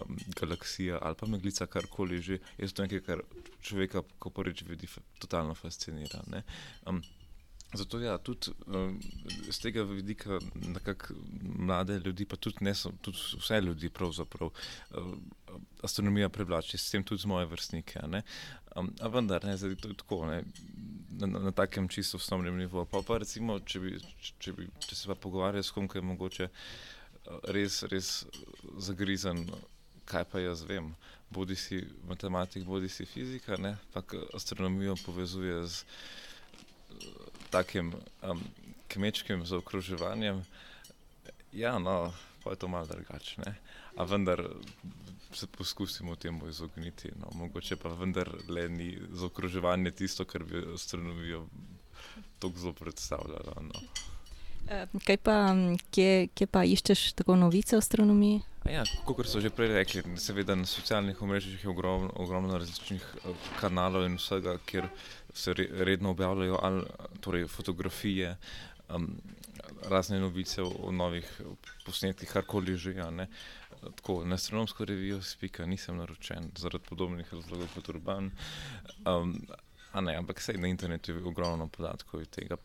um, 0.03 0.17
galaksija 0.41 0.99
ali 1.03 1.19
pa 1.21 1.27
meglica, 1.27 1.67
karkoli 1.67 2.23
že, 2.23 2.39
je 2.59 2.69
to 2.69 2.83
nekaj, 2.83 3.01
kar 3.01 3.23
človeka, 3.63 4.03
ko 4.19 4.31
prvič 4.31 4.65
vidi, 4.69 4.89
totalno 5.19 5.55
fascinira. 5.55 6.25
Um, 6.87 7.03
Zato 7.75 7.99
ja, 7.99 8.19
tudi 8.19 8.53
um, 8.67 9.01
z 9.51 9.59
tega 9.59 9.83
vidika 9.83 10.39
nekako 10.55 11.15
mlade 11.43 11.99
ljudi, 11.99 12.25
pa 12.25 12.37
tudi, 12.37 12.75
so- 12.75 12.93
tudi 13.03 13.19
vse 13.41 13.61
ljudi 13.61 13.91
pravzaprav 13.91 14.49
uh, 14.49 15.15
astronomija 15.83 16.29
privlači, 16.29 16.79
s 16.79 16.91
tem 16.91 17.05
tudi 17.05 17.27
moje 17.27 17.47
vrstnike. 17.47 18.01
Um, 18.77 18.95
a 19.01 19.09
vendar, 19.09 19.45
ne, 19.45 19.57
zdaj, 19.57 19.75
to 19.77 19.89
je 19.89 19.97
tako, 19.97 20.27
ne, 20.27 20.45
na, 21.11 21.27
na, 21.27 21.39
na 21.39 21.53
takem 21.53 21.89
čisto 21.89 22.17
osnovnem 22.17 22.57
nivoju. 22.59 22.87
Pa, 22.87 23.03
pa 23.07 23.19
recimo, 23.19 23.59
če, 23.59 23.81
bi, 23.81 23.99
če, 24.39 24.53
bi, 24.53 24.69
če 24.79 24.95
se 24.95 25.11
pa 25.11 25.19
pogovarjal 25.19 25.63
s 25.63 25.75
kom, 25.75 25.89
ki 25.91 25.99
je 25.99 26.09
mogoče 26.13 26.51
uh, 26.51 27.39
res, 27.43 27.83
res 27.91 28.11
zagrizen, 28.79 29.47
kaj 30.05 30.25
pa 30.25 30.39
jaz 30.41 30.63
vem. 30.63 30.95
Bodi 31.31 31.57
si 31.57 31.81
matematik, 32.09 32.65
bodi 32.65 32.89
si 32.89 33.07
fizika, 33.07 33.57
ne, 33.57 33.77
pa 33.93 34.03
k- 34.03 34.21
astronomijo 34.35 34.95
povezuje 35.07 35.67
z 35.67 35.85
takim 37.51 37.93
um, 38.23 38.41
kmečkim 38.89 39.47
zaokroževanjem, 39.47 40.45
ja, 41.53 41.79
no, 41.79 42.13
pa 42.45 42.51
je 42.51 42.57
to 42.57 42.69
malo 42.69 42.87
drugače. 42.87 43.43
A 43.97 44.05
vendar 44.05 44.43
se 45.35 45.47
poskusimo 45.47 46.17
temu 46.17 46.49
izogniti. 46.49 47.11
No. 47.21 47.31
Mogoče 47.35 47.77
pa 47.77 47.89
vendar 47.89 48.31
le 48.49 48.69
ni 48.69 48.99
zaokroževanje 49.11 49.91
tisto, 49.91 50.25
kar 50.25 50.45
bi 50.45 50.63
astronomijo 50.75 51.47
tako 52.39 52.59
zelo 52.59 52.73
predstavljalo. 52.73 53.55
No. 53.63 53.81
Kaj 55.05 55.17
pa, 55.17 55.55
kje, 55.91 56.29
kje 56.35 56.47
pa 56.47 56.65
iščeš 56.65 57.13
tako 57.13 57.37
novice 57.37 57.77
o 57.77 57.79
astronomiji? 57.79 58.41
Ja, 58.65 58.81
kot 59.05 59.27
so 59.29 59.43
že 59.45 59.53
prej 59.53 59.75
rekli, 59.77 60.01
seveda 60.17 60.55
na 60.57 60.65
socialnih 60.65 61.19
omrežjih 61.21 61.65
je 61.65 61.69
ogromno, 61.69 62.09
ogromno 62.17 62.57
različnih 62.57 63.03
kanalov 63.61 64.07
in 64.09 64.17
vsega, 64.17 64.57
kjer 64.65 64.89
se 65.35 65.53
redno 65.85 66.15
objavljajo 66.17 66.59
ali, 66.63 66.85
torej, 67.21 67.45
fotografije, 67.49 68.37
um, 68.89 69.11
razne 69.85 70.21
novice 70.21 70.63
o, 70.63 70.71
o 70.89 70.93
novih 70.93 71.29
posnetkih, 71.85 72.31
karkoli 72.33 72.77
že. 72.77 72.97
Ja, 72.97 73.11
Tako, 73.85 74.25
na 74.25 74.35
astronomsko 74.41 74.85
revijo 74.89 75.21
spika 75.23 75.67
nisem 75.67 75.97
naročen 76.01 76.49
zaradi 76.57 76.85
podobnih 76.89 77.35
razlogov 77.35 77.69
kot 77.75 77.89
urban. 77.89 78.31
Um, 79.05 79.37
ne, 80.01 80.17
ampak 80.17 80.41
sej 80.41 80.59
na 80.59 80.69
internetu 80.69 81.13
je 81.13 81.23
ogromno 81.25 81.69
podatkov 81.69 82.23
iz 82.23 82.29
tega. 82.29 82.57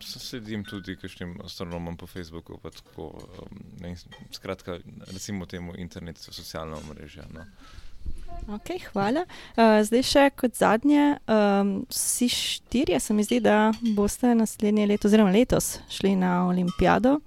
Sledim 0.00 0.64
tudi 0.64 0.96
kakšnim 0.96 1.38
astronomom 1.44 1.96
po 1.96 2.06
Facebooku. 2.06 2.58
Tako, 2.62 3.12
um, 3.14 3.62
ne, 3.80 3.94
skratka, 4.32 4.78
recimo 5.12 5.46
temu 5.46 5.76
internet, 5.78 6.18
socialna 6.18 6.76
omrežja. 6.76 7.24
No. 7.34 7.46
Okay, 8.48 8.82
hvala. 8.92 9.24
Uh, 9.54 9.78
zdaj 9.86 10.02
še 10.04 10.24
kot 10.36 10.58
zadnje, 10.58 11.14
um, 11.30 11.86
vsi 11.88 12.28
štirje, 12.28 12.98
se 13.00 13.14
mi 13.14 13.24
zdi, 13.24 13.38
da 13.40 13.70
boste 13.96 14.34
naslednje 14.36 14.88
leto, 14.90 15.08
oziroma 15.08 15.32
letos, 15.32 15.78
šli 15.88 16.12
na 16.18 16.42
olimpijado. 16.48 17.20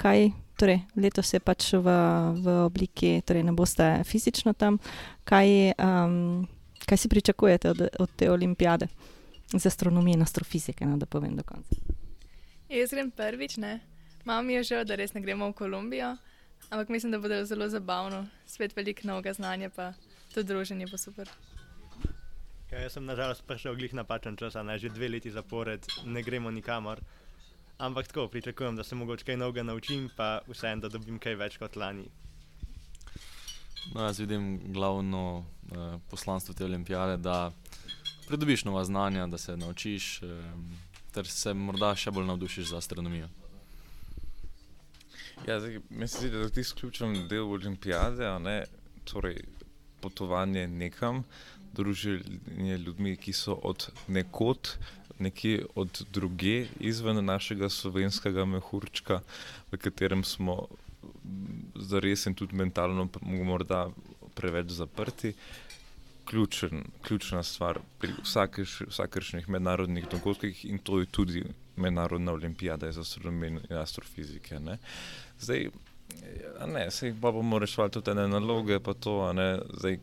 Kaj, 0.00 0.30
torej, 0.58 0.80
letos 0.98 1.30
je 1.34 1.40
pač 1.44 1.68
v, 1.76 1.94
v 2.40 2.56
obliki, 2.64 3.20
torej 3.22 3.46
ne 3.46 3.54
boste 3.54 3.86
fizično 4.08 4.56
tam. 4.58 4.80
Kaj, 5.28 5.76
um, 5.76 6.48
Kaj 6.86 6.98
si 6.98 7.08
pričakujete 7.08 7.70
od, 7.70 7.88
od 7.98 8.10
te 8.16 8.30
olimpijade 8.30 8.86
za 9.52 9.68
astronomijo 9.68 10.14
in 10.14 10.22
astrofizike, 10.22 10.86
no, 10.86 10.96
da 10.96 11.06
povem 11.06 11.36
do 11.36 11.42
konca? 11.42 11.74
Jaz 12.68 12.90
grem 12.90 13.10
prvič, 13.10 13.56
ne. 13.56 13.80
Mam 14.24 14.50
je 14.50 14.62
že, 14.62 14.84
da 14.84 14.94
res 14.94 15.14
ne 15.14 15.20
gremo 15.20 15.48
v 15.50 15.54
Kolumbijo, 15.54 16.16
ampak 16.70 16.88
mislim, 16.88 17.12
da 17.12 17.18
bo 17.18 17.44
zelo 17.44 17.68
zabavno, 17.68 18.26
spet 18.46 18.76
veliko 18.76 19.06
novega 19.06 19.32
znanja, 19.32 19.70
pa 19.70 19.92
tudi 20.34 20.48
druženje 20.48 20.86
bo 20.90 20.98
super. 20.98 21.30
Ja, 22.70 22.80
jaz 22.82 22.92
sem 22.92 23.04
nažalost 23.06 23.46
prišel 23.46 23.76
glih 23.78 23.94
napačen 23.94 24.36
čas, 24.36 24.54
ne 24.54 24.78
že 24.78 24.88
dve 24.88 25.08
leti 25.08 25.30
zapored, 25.30 25.86
ne 26.04 26.22
gremo 26.22 26.50
nikamor. 26.50 27.00
Ampak 27.78 28.06
tako 28.06 28.28
pričakujem, 28.28 28.76
da 28.76 28.84
se 28.84 28.94
mogoče 28.94 29.24
kaj 29.24 29.36
novega 29.36 29.62
naučim, 29.62 30.10
pa 30.16 30.40
vseeno, 30.48 30.80
da 30.80 30.88
dobim 30.88 31.18
kaj 31.18 31.34
več 31.34 31.58
kot 31.58 31.76
lani. 31.76 32.08
No, 33.94 34.02
jaz 34.02 34.18
vidim 34.18 34.72
glavno 34.72 35.44
eh, 35.72 35.98
poslanstvo 36.10 36.54
te 36.54 36.64
olimpijade, 36.64 37.16
da 37.16 37.52
pridobiš 38.28 38.64
nova 38.64 38.84
znanja, 38.84 39.26
da 39.26 39.38
se 39.38 39.56
naučiš, 39.56 40.22
eh, 40.22 40.26
ter 41.12 41.26
se 41.26 41.54
morda 41.54 41.94
še 41.96 42.10
bolj 42.10 42.26
navdušiš 42.26 42.70
za 42.70 42.78
astronomijo. 42.78 43.28
Ja, 45.46 45.60
Meni 45.90 46.08
se 46.08 46.18
zdi, 46.18 46.30
da 46.30 46.38
je 46.38 46.50
to 46.50 46.60
izključen 46.60 47.28
del 47.28 47.52
olimpijade, 47.52 48.38
ne, 48.40 48.64
torej 49.04 49.36
potovanje 50.00 50.66
nekam, 50.68 51.24
druženje 51.72 52.78
ljudmi, 52.78 53.16
ki 53.16 53.32
so 53.32 53.54
od 53.62 53.90
nekod. 54.08 54.76
Nekje 55.18 55.64
od 55.74 56.02
druge, 56.12 56.66
izven 56.80 57.24
našega 57.24 57.70
slovenskega 57.72 58.44
mehurčka, 58.44 59.22
v 59.72 59.78
katerem 59.80 60.24
smo 60.24 60.66
za 61.74 62.00
res 62.00 62.26
in 62.26 62.34
tudi 62.34 62.56
mentalno, 62.56 63.08
morda 63.22 63.86
preveč 64.34 64.70
zaprti. 64.76 65.34
Ključen, 66.26 66.82
ključna 67.06 67.42
stvar 67.46 67.78
pri 68.02 68.10
vsakršnih 68.90 69.48
mednarodnih 69.48 70.08
dogodkih 70.10 70.64
in 70.66 70.78
to 70.78 70.98
je 70.98 71.06
tudi 71.06 71.44
mednarodna 71.76 72.32
olimpijada 72.32 72.92
za 72.92 73.00
astronomijo 73.00 73.60
in 73.70 73.76
astrofizike. 73.76 74.58
Ne. 74.60 74.78
Zdaj, 75.40 75.68
ne, 76.66 76.90
sej 76.90 77.14
pa 77.22 77.30
bomo 77.32 77.58
reševali 77.58 77.92
tudi 77.94 78.04
te 78.04 78.14
naloge, 78.14 78.80
pa 78.80 78.94
to, 78.94 79.32
ne, 79.32 79.58
zdaj, 79.78 79.98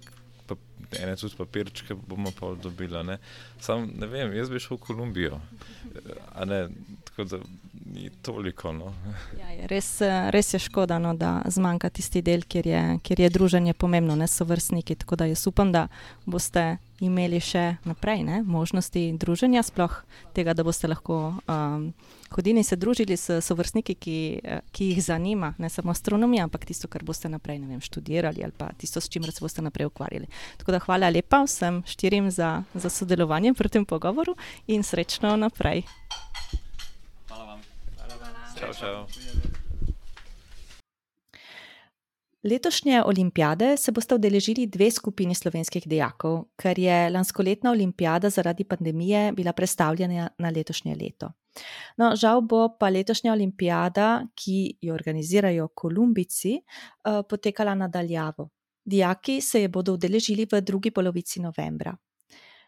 pa 0.47 0.55
ene 0.99 1.15
tudi 1.15 1.35
papirčke 1.37 1.95
bomo 1.95 2.31
pa 2.39 2.53
dobili. 2.55 3.17
Sam 3.59 3.89
ne 3.99 4.07
vem, 4.07 4.33
jaz 4.37 4.49
bi 4.49 4.59
šel 4.59 4.77
v 4.77 4.85
Kolumbijo, 4.87 5.41
ne, 6.45 6.67
tako 7.09 7.23
da 7.23 7.39
ni 7.85 8.09
toliko. 8.09 8.71
No. 8.71 8.93
Ja, 9.39 9.49
je 9.49 9.67
res, 9.67 10.01
res 10.29 10.53
je 10.53 10.59
škoda, 10.59 10.99
no, 10.99 11.13
da 11.13 11.41
zmanjka 11.45 11.89
tisti 11.89 12.21
del, 12.21 12.45
kjer 12.47 12.67
je, 12.67 12.81
kjer 13.03 13.19
je 13.19 13.29
druženje 13.29 13.73
pomembno, 13.73 14.15
ne 14.15 14.27
so 14.27 14.45
vrstniki. 14.45 14.95
Tako 14.95 15.15
da 15.15 15.25
jaz 15.25 15.47
upam, 15.47 15.71
da 15.71 15.87
boste 16.25 16.77
imeli 17.03 17.39
še 17.43 17.77
naprej 17.83 18.23
ne, 18.23 18.41
možnosti 18.47 19.01
druženja, 19.19 19.63
sploh 19.65 19.95
tega, 20.35 20.53
da 20.55 20.63
boste 20.63 20.87
lahko 20.87 21.33
um, 21.47 21.89
hodili 22.33 22.61
in 22.61 22.67
se 22.67 22.77
družili 22.79 23.17
s 23.17 23.41
sovrstniki, 23.45 23.95
ki, 23.95 24.17
ki 24.71 24.89
jih 24.91 25.01
zanima, 25.03 25.53
ne 25.57 25.69
samo 25.69 25.91
astronomija, 25.91 26.47
ampak 26.47 26.65
tisto, 26.69 26.87
kar 26.87 27.03
boste 27.05 27.29
naprej 27.29 27.59
vem, 27.61 27.81
študirali 27.83 28.43
ali 28.45 28.55
pa 28.57 28.71
tisto, 28.77 29.01
s 29.01 29.11
čimer 29.11 29.31
se 29.31 29.43
boste 29.43 29.61
naprej 29.61 29.91
ukvarjali. 29.91 30.29
Tako 30.61 30.77
da 30.77 30.83
hvala 30.85 31.11
lepa 31.13 31.43
vsem 31.43 31.83
štirim 31.87 32.31
za, 32.31 32.63
za 32.73 32.89
sodelovanje 32.89 33.53
pri 33.53 33.69
tem 33.69 33.85
pogovoru 33.85 34.37
in 34.67 34.83
srečno 34.83 35.35
naprej. 35.37 35.83
Čau, 38.63 38.73
čau. 38.73 39.05
Letošnje 42.43 43.03
olimpijade 43.03 43.77
se 43.77 43.91
boste 43.91 44.15
udeležili 44.15 44.67
dve 44.67 44.91
skupini 44.91 45.35
slovenskih 45.35 45.87
dijakov, 45.87 46.45
ker 46.59 46.79
je 46.79 47.09
lanskoletna 47.09 47.71
olimpijada 47.71 48.29
zaradi 48.29 48.63
pandemije 48.63 49.31
bila 49.31 49.53
predstavljena 49.53 50.29
na 50.37 50.49
letošnje 50.49 50.95
leto. 50.95 51.31
No, 51.97 52.15
žal 52.15 52.41
bo 52.41 52.69
pa 52.79 52.89
letošnja 52.89 53.33
olimpijada, 53.33 54.25
ki 54.35 54.77
jo 54.81 54.93
organizirajo 54.93 55.67
Kolumbici, 55.67 56.55
eh, 56.55 57.21
potekala 57.29 57.75
nadaljavo. 57.75 58.49
Dijaki 58.85 59.41
se 59.41 59.61
je 59.61 59.67
bodo 59.67 59.93
udeležili 59.93 60.47
v 60.51 60.61
drugi 60.61 60.91
polovici 60.91 61.41
novembra. 61.41 61.95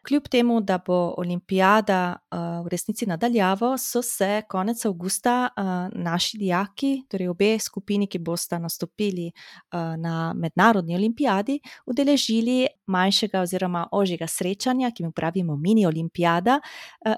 Kljub 0.08 0.28
temu, 0.28 0.62
da 0.62 0.78
bo 0.88 1.14
olimpijada 1.18 2.16
uh, 2.16 2.66
v 2.66 2.70
resnici 2.70 3.06
nadaljavo, 3.06 3.78
so 3.78 4.02
se 4.02 4.42
konec 4.50 4.86
avgusta 4.86 5.50
uh, 5.58 5.66
naši 6.04 6.38
dijaki, 6.38 6.92
torej 7.10 7.28
obe 7.28 7.60
skupini, 7.60 8.08
ki 8.08 8.20
bosta 8.20 8.60
nastopili 8.60 9.32
uh, 9.32 9.96
na 9.98 10.34
mednarodni 10.38 10.96
olimpijadi, 10.96 11.60
udeležili 11.86 12.68
manjšega 12.86 13.42
oziroma 13.42 13.88
ožjega 13.92 14.28
srečanja, 14.28 14.92
ki 14.92 15.04
mu 15.08 15.12
pravimo 15.12 15.56
mini 15.58 15.88
olimpijada 15.88 16.60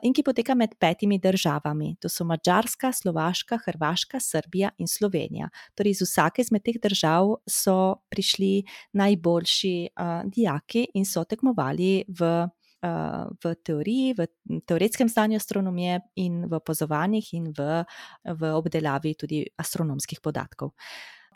in 0.04 0.14
ki 0.14 0.24
poteka 0.24 0.56
med 0.56 0.78
petimi 0.80 1.20
državami. 1.20 1.96
To 2.00 2.10
so 2.10 2.24
Mačarska, 2.24 2.94
Slovaška, 2.94 3.60
Hrvaška, 3.66 4.20
Srbija 4.20 4.70
in 4.78 4.88
Slovenija. 4.88 5.50
Torej, 5.76 5.92
iz 5.92 6.02
vsake 6.06 6.42
izmed 6.42 6.64
teh 6.64 6.80
držav 6.84 7.36
so 7.50 7.96
prišli 8.10 8.64
najboljši 8.94 9.76
dijaki 10.32 10.88
in 10.94 11.06
so 11.06 11.24
tekmovali 11.24 12.06
v 12.08 12.48
v 12.82 13.56
teoriji, 13.64 14.14
v 14.14 14.28
teoretskem 14.70 15.10
stanju 15.10 15.38
astronomije 15.38 16.00
in 16.22 16.46
v 16.46 16.60
opazovanjih 16.60 17.34
in 17.34 17.52
v, 17.58 17.84
v 18.24 18.52
obdelavi 18.54 19.16
tudi 19.18 19.42
astronomskih 19.58 20.22
podatkov. 20.22 20.76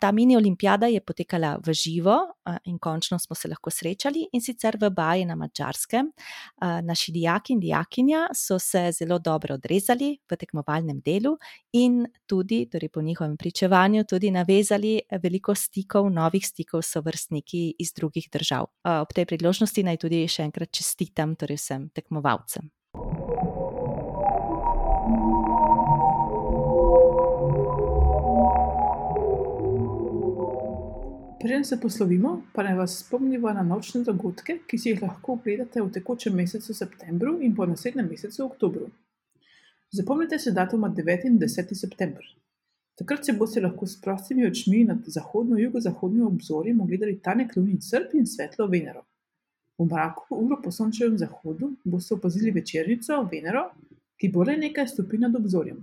Ta 0.02 0.12
mini 0.12 0.36
olimpijada 0.36 0.86
je 0.90 1.00
potekala 1.00 1.58
v 1.66 1.72
živo 1.72 2.16
in 2.64 2.78
končno 2.78 3.18
smo 3.18 3.36
se 3.38 3.48
lahko 3.48 3.70
srečali 3.70 4.24
in 4.32 4.42
sicer 4.42 4.74
v 4.80 4.90
Baji 4.90 5.24
na 5.24 5.36
Mačarskem. 5.38 6.08
Naši 6.82 7.12
dijaki 7.12 7.52
in 7.52 7.60
dijakinja 7.60 8.24
so 8.34 8.58
se 8.58 8.90
zelo 8.98 9.18
dobro 9.18 9.54
odrezali 9.54 10.18
v 10.30 10.36
tekmovalnem 10.36 10.98
delu 11.06 11.36
in 11.72 12.02
tudi, 12.26 12.66
torej 12.66 12.88
po 12.88 13.02
njihovem 13.02 13.36
pričevanju, 13.36 14.04
tudi 14.04 14.30
navezali 14.30 15.00
veliko 15.22 15.54
stikov, 15.54 16.10
novih 16.10 16.46
stikov 16.46 16.82
s 16.82 16.96
vrstniki 16.96 17.74
iz 17.78 17.94
drugih 17.94 18.26
držav. 18.32 18.66
Ob 18.84 19.14
tej 19.14 19.26
priložnosti 19.26 19.86
naj 19.86 20.02
tudi 20.02 20.26
še 20.26 20.50
enkrat 20.50 20.74
čestitam 20.74 21.36
torej 21.38 21.62
vsem 21.62 21.90
tekmovalcem. 21.94 22.72
Preden 31.42 31.64
se 31.64 31.80
poslovimo, 31.80 32.42
pa 32.54 32.62
naj 32.62 32.76
vas 32.78 32.92
spomnimo 32.98 33.50
na 33.52 33.62
nočne 33.66 34.04
dogodke, 34.06 34.54
ki 34.70 34.78
si 34.78 34.92
jih 34.92 35.00
lahko 35.02 35.32
ogledate 35.34 35.80
v 35.82 35.88
tekočem 35.90 36.36
mesecu 36.38 36.74
septembru 36.74 37.32
in 37.42 37.56
po 37.56 37.66
naslednjem 37.66 38.06
mesecu 38.06 38.44
oktobru. 38.44 38.84
Zapomnite 39.90 40.38
se 40.38 40.52
datuma 40.54 40.90
9 40.98 41.26
in 41.26 41.40
10 41.40 41.74
september. 41.74 42.28
Takrat 42.94 43.26
se 43.26 43.32
boste 43.32 43.60
lahko 43.60 43.86
s 43.86 43.98
prostimi 44.00 44.46
očmi 44.46 44.84
nad 44.84 45.02
zahodno-jugozahodnim 45.16 46.26
obzorjem 46.26 46.80
ogledali 46.80 47.18
tanek 47.18 47.56
lunin 47.56 47.80
srp 47.82 48.14
in 48.14 48.26
svetlo 48.26 48.68
Venero. 48.70 49.02
V 49.78 49.88
mraku, 49.90 50.38
uro 50.44 50.60
po 50.62 50.70
sončevem 50.70 51.18
zahodu, 51.18 51.72
boste 51.84 52.14
opazili 52.14 52.54
večernico 52.54 53.18
Venero, 53.32 53.64
ki 54.16 54.30
bo 54.30 54.46
le 54.46 54.56
nekaj 54.62 54.94
stopinj 54.94 55.26
nad 55.26 55.42
obzorjem. 55.42 55.82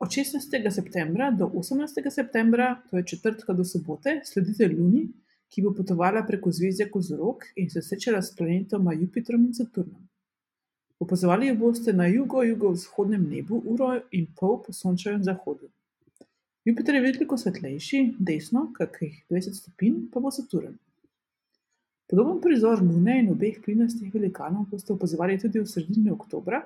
Od 0.00 0.08
16. 0.08 0.70
septembra 0.70 1.30
do 1.30 1.46
18. 1.46 2.10
septembra, 2.10 2.82
to 2.90 2.96
je 2.96 3.06
četrtka 3.06 3.52
do 3.52 3.64
sobote, 3.64 4.20
sledite 4.24 4.68
Luni, 4.68 5.08
ki 5.48 5.62
bo 5.62 5.72
potovala 5.74 6.22
preko 6.26 6.52
zvezde 6.52 6.86
Kozorog 6.90 7.42
in 7.56 7.70
se 7.70 7.82
srečala 7.82 8.22
s 8.22 8.36
planetoma 8.36 8.92
Jupitrom 8.92 9.46
in 9.46 9.54
Saturnom. 9.54 10.08
Opazovali 11.00 11.48
jo 11.48 11.56
boste 11.56 11.92
na 11.92 12.06
jugo-jugovzhodnem 12.06 13.26
nebu 13.30 13.62
uro 13.64 13.90
in 14.10 14.26
pol 14.36 14.62
po 14.62 14.72
sončevem 14.72 15.24
zahodu. 15.24 15.66
Jupiter 16.64 16.94
je 16.94 17.00
veliko 17.00 17.36
svetlejši, 17.38 18.04
desno, 18.18 18.68
kakih 18.78 19.24
20 19.30 19.54
stopinj, 19.54 20.00
pa 20.12 20.20
bo 20.20 20.30
Saturn. 20.30 20.78
Podoben 22.06 22.38
prizor 22.40 22.82
Lune 22.82 23.18
in 23.18 23.32
obeh 23.34 23.58
plinastih 23.64 24.14
velikanov 24.14 24.70
boste 24.70 24.92
opazovali 24.92 25.40
tudi 25.42 25.58
v 25.58 25.66
sredini 25.66 26.10
oktobra, 26.10 26.62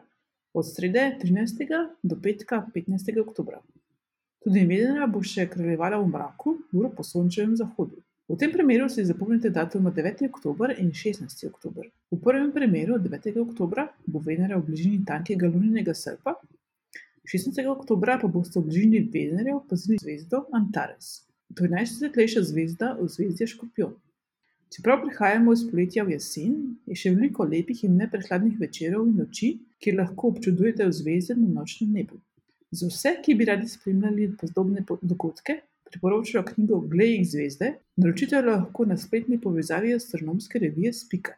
od 0.55 0.67
srede 0.67 1.17
13. 1.21 1.67
do 2.03 2.17
petka 2.17 2.67
15. 2.75 3.21
oktobra. 3.21 3.61
Tudi 4.45 4.65
Venera 4.67 5.07
bo 5.07 5.23
še 5.23 5.47
kraljevala 5.49 6.01
v 6.03 6.09
mraku, 6.13 6.57
uro 6.73 6.91
po 6.91 7.05
sončevem 7.07 7.57
zahodu. 7.57 8.01
V 8.29 8.37
tem 8.39 8.53
primeru 8.53 8.89
si 8.89 9.05
zapomnite 9.05 9.51
datum 9.51 9.91
9. 9.93 10.25
oktober 10.29 10.75
in 10.79 10.93
16. 10.93 11.47
oktober. 11.49 11.89
V 12.11 12.19
prvem 12.21 12.53
primeru 12.53 12.99
9. 12.99 13.37
oktobra 13.43 13.89
bo 14.07 14.19
Venera 14.19 14.59
v 14.59 14.67
bližini 14.69 15.05
tankega 15.05 15.49
luninega 15.49 15.95
srpa, 15.95 16.37
16. 17.25 17.67
oktober 17.71 18.19
pa 18.21 18.29
boste 18.29 18.59
v 18.61 18.67
bližini 18.67 19.01
Venerja 19.09 19.57
opazili 19.57 19.99
zvezdo 19.99 20.47
Antares. 20.53 21.23
To 21.55 21.65
je 21.65 21.71
najsvetlejša 21.71 22.43
zvezda 22.43 22.97
v 22.99 23.07
zvezdi 23.09 23.47
Škorpion. 23.47 23.95
Čeprav 24.73 25.03
prihajamo 25.03 25.53
iz 25.53 25.63
poletja 25.71 26.05
v 26.05 26.15
jesen, 26.15 26.53
je 26.89 26.95
še 26.97 27.11
veliko 27.13 27.45
lepih 27.45 27.83
in 27.85 27.99
neprehladnih 28.01 28.55
večerov 28.61 29.05
in 29.05 29.19
noči, 29.21 29.51
kjer 29.77 29.99
lahko 29.99 30.31
občudujete 30.33 30.87
zvezde 30.97 31.37
na 31.37 31.49
nočnem 31.59 31.91
nebu. 31.93 32.17
Za 32.73 32.89
vse, 32.89 33.13
ki 33.25 33.35
bi 33.37 33.49
radi 33.51 33.69
spremljali 33.69 34.31
podobne 34.41 34.85
dogodke, 35.03 35.59
priporočajo 35.91 36.45
knjigo 36.49 36.81
Glej 36.89 37.19
zvezde, 37.35 37.69
naročite 38.01 38.39
jo 38.39 38.47
lahko 38.47 38.89
na 38.89 38.97
spletni 38.97 39.37
povezavi 39.41 39.93
astronomske 39.99 40.63
revije 40.65 40.95
Spika. 40.97 41.37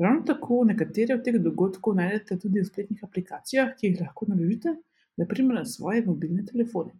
Ravno 0.00 0.24
tako 0.32 0.64
nekatere 0.64 1.18
od 1.18 1.26
teh 1.26 1.36
dogodkov 1.36 2.00
najdete 2.00 2.40
tudi 2.40 2.62
v 2.62 2.70
spletnih 2.70 3.04
aplikacijah, 3.04 3.76
ki 3.76 3.90
jih 3.90 4.00
lahko 4.06 4.32
naložite, 4.32 4.72
naprimer 5.20 5.60
na 5.60 5.68
svoje 5.68 6.00
mobilne 6.06 6.48
telefone. 6.48 6.96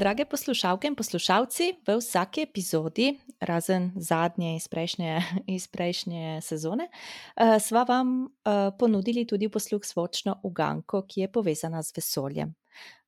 Drage 0.00 0.24
poslušalke 0.24 0.88
in 0.88 0.94
poslušalci, 0.96 1.64
v 1.84 1.94
vsaki 2.00 2.46
epizodi, 2.46 3.10
razen 3.40 3.90
zadnje 3.96 4.54
iz 4.56 4.68
prejšnje, 4.68 5.18
iz 5.56 5.66
prejšnje 5.68 6.38
sezone, 6.40 6.86
uh, 6.88 7.58
sva 7.60 7.82
vam 7.84 8.24
uh, 8.24 8.72
ponudili 8.78 9.26
tudi 9.28 9.50
posluh 9.52 9.84
svočno 9.84 10.38
uganko, 10.42 11.02
ki 11.04 11.20
je 11.20 11.28
povezana 11.32 11.82
z 11.82 11.92
vesoljem. 11.98 12.54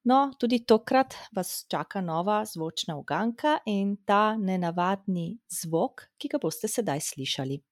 No, 0.05 0.35
tudi 0.37 0.67
tokrat 0.69 1.17
vas 1.33 1.65
čaka 1.65 2.05
nova 2.05 2.45
zvočna 2.45 2.99
uganka 3.01 3.59
in 3.67 3.97
ta 4.05 4.37
nenavadni 4.37 5.39
zvok, 5.49 6.11
ki 6.19 6.29
ga 6.29 6.43
boste 6.43 6.69
sedaj 6.69 7.01
slišali. 7.01 7.63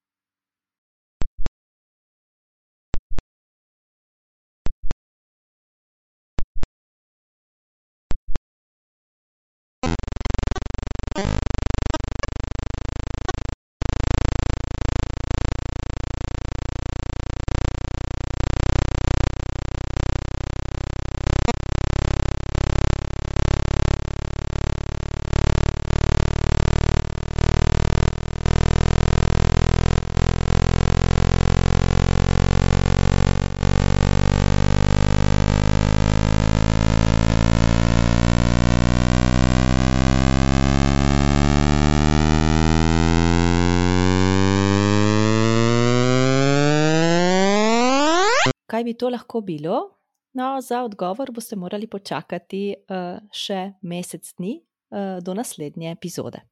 Bi 48.90 48.98
to 48.98 49.08
lahko 49.08 49.40
bilo? 49.40 49.96
No, 50.32 50.60
za 50.60 50.82
odgovor 50.82 51.30
boste 51.32 51.56
morali 51.56 51.86
počakati 51.86 52.74
uh, 52.74 53.18
še 53.32 53.74
mesec 53.82 54.26
dni 54.38 54.56
uh, 54.58 55.18
do 55.22 55.34
naslednje 55.34 55.90
epizode. 55.90 56.42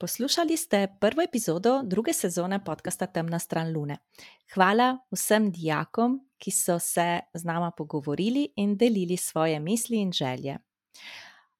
Poslušali 0.00 0.56
ste 0.56 0.86
prvo 1.00 1.24
epizodo 1.24 1.80
druge 1.82 2.12
sezone 2.12 2.60
podcasta 2.64 3.06
Temna 3.06 3.38
stran 3.38 3.72
Lune. 3.72 3.96
Hvala 4.54 4.92
vsem 5.10 5.48
dijakom, 5.50 6.20
ki 6.36 6.52
so 6.52 6.76
se 6.78 7.08
z 7.34 7.48
nama 7.48 7.72
pogovorili 7.72 8.50
in 8.56 8.76
delili 8.76 9.16
svoje 9.16 9.60
misli 9.60 10.04
in 10.04 10.12
želje. 10.12 10.58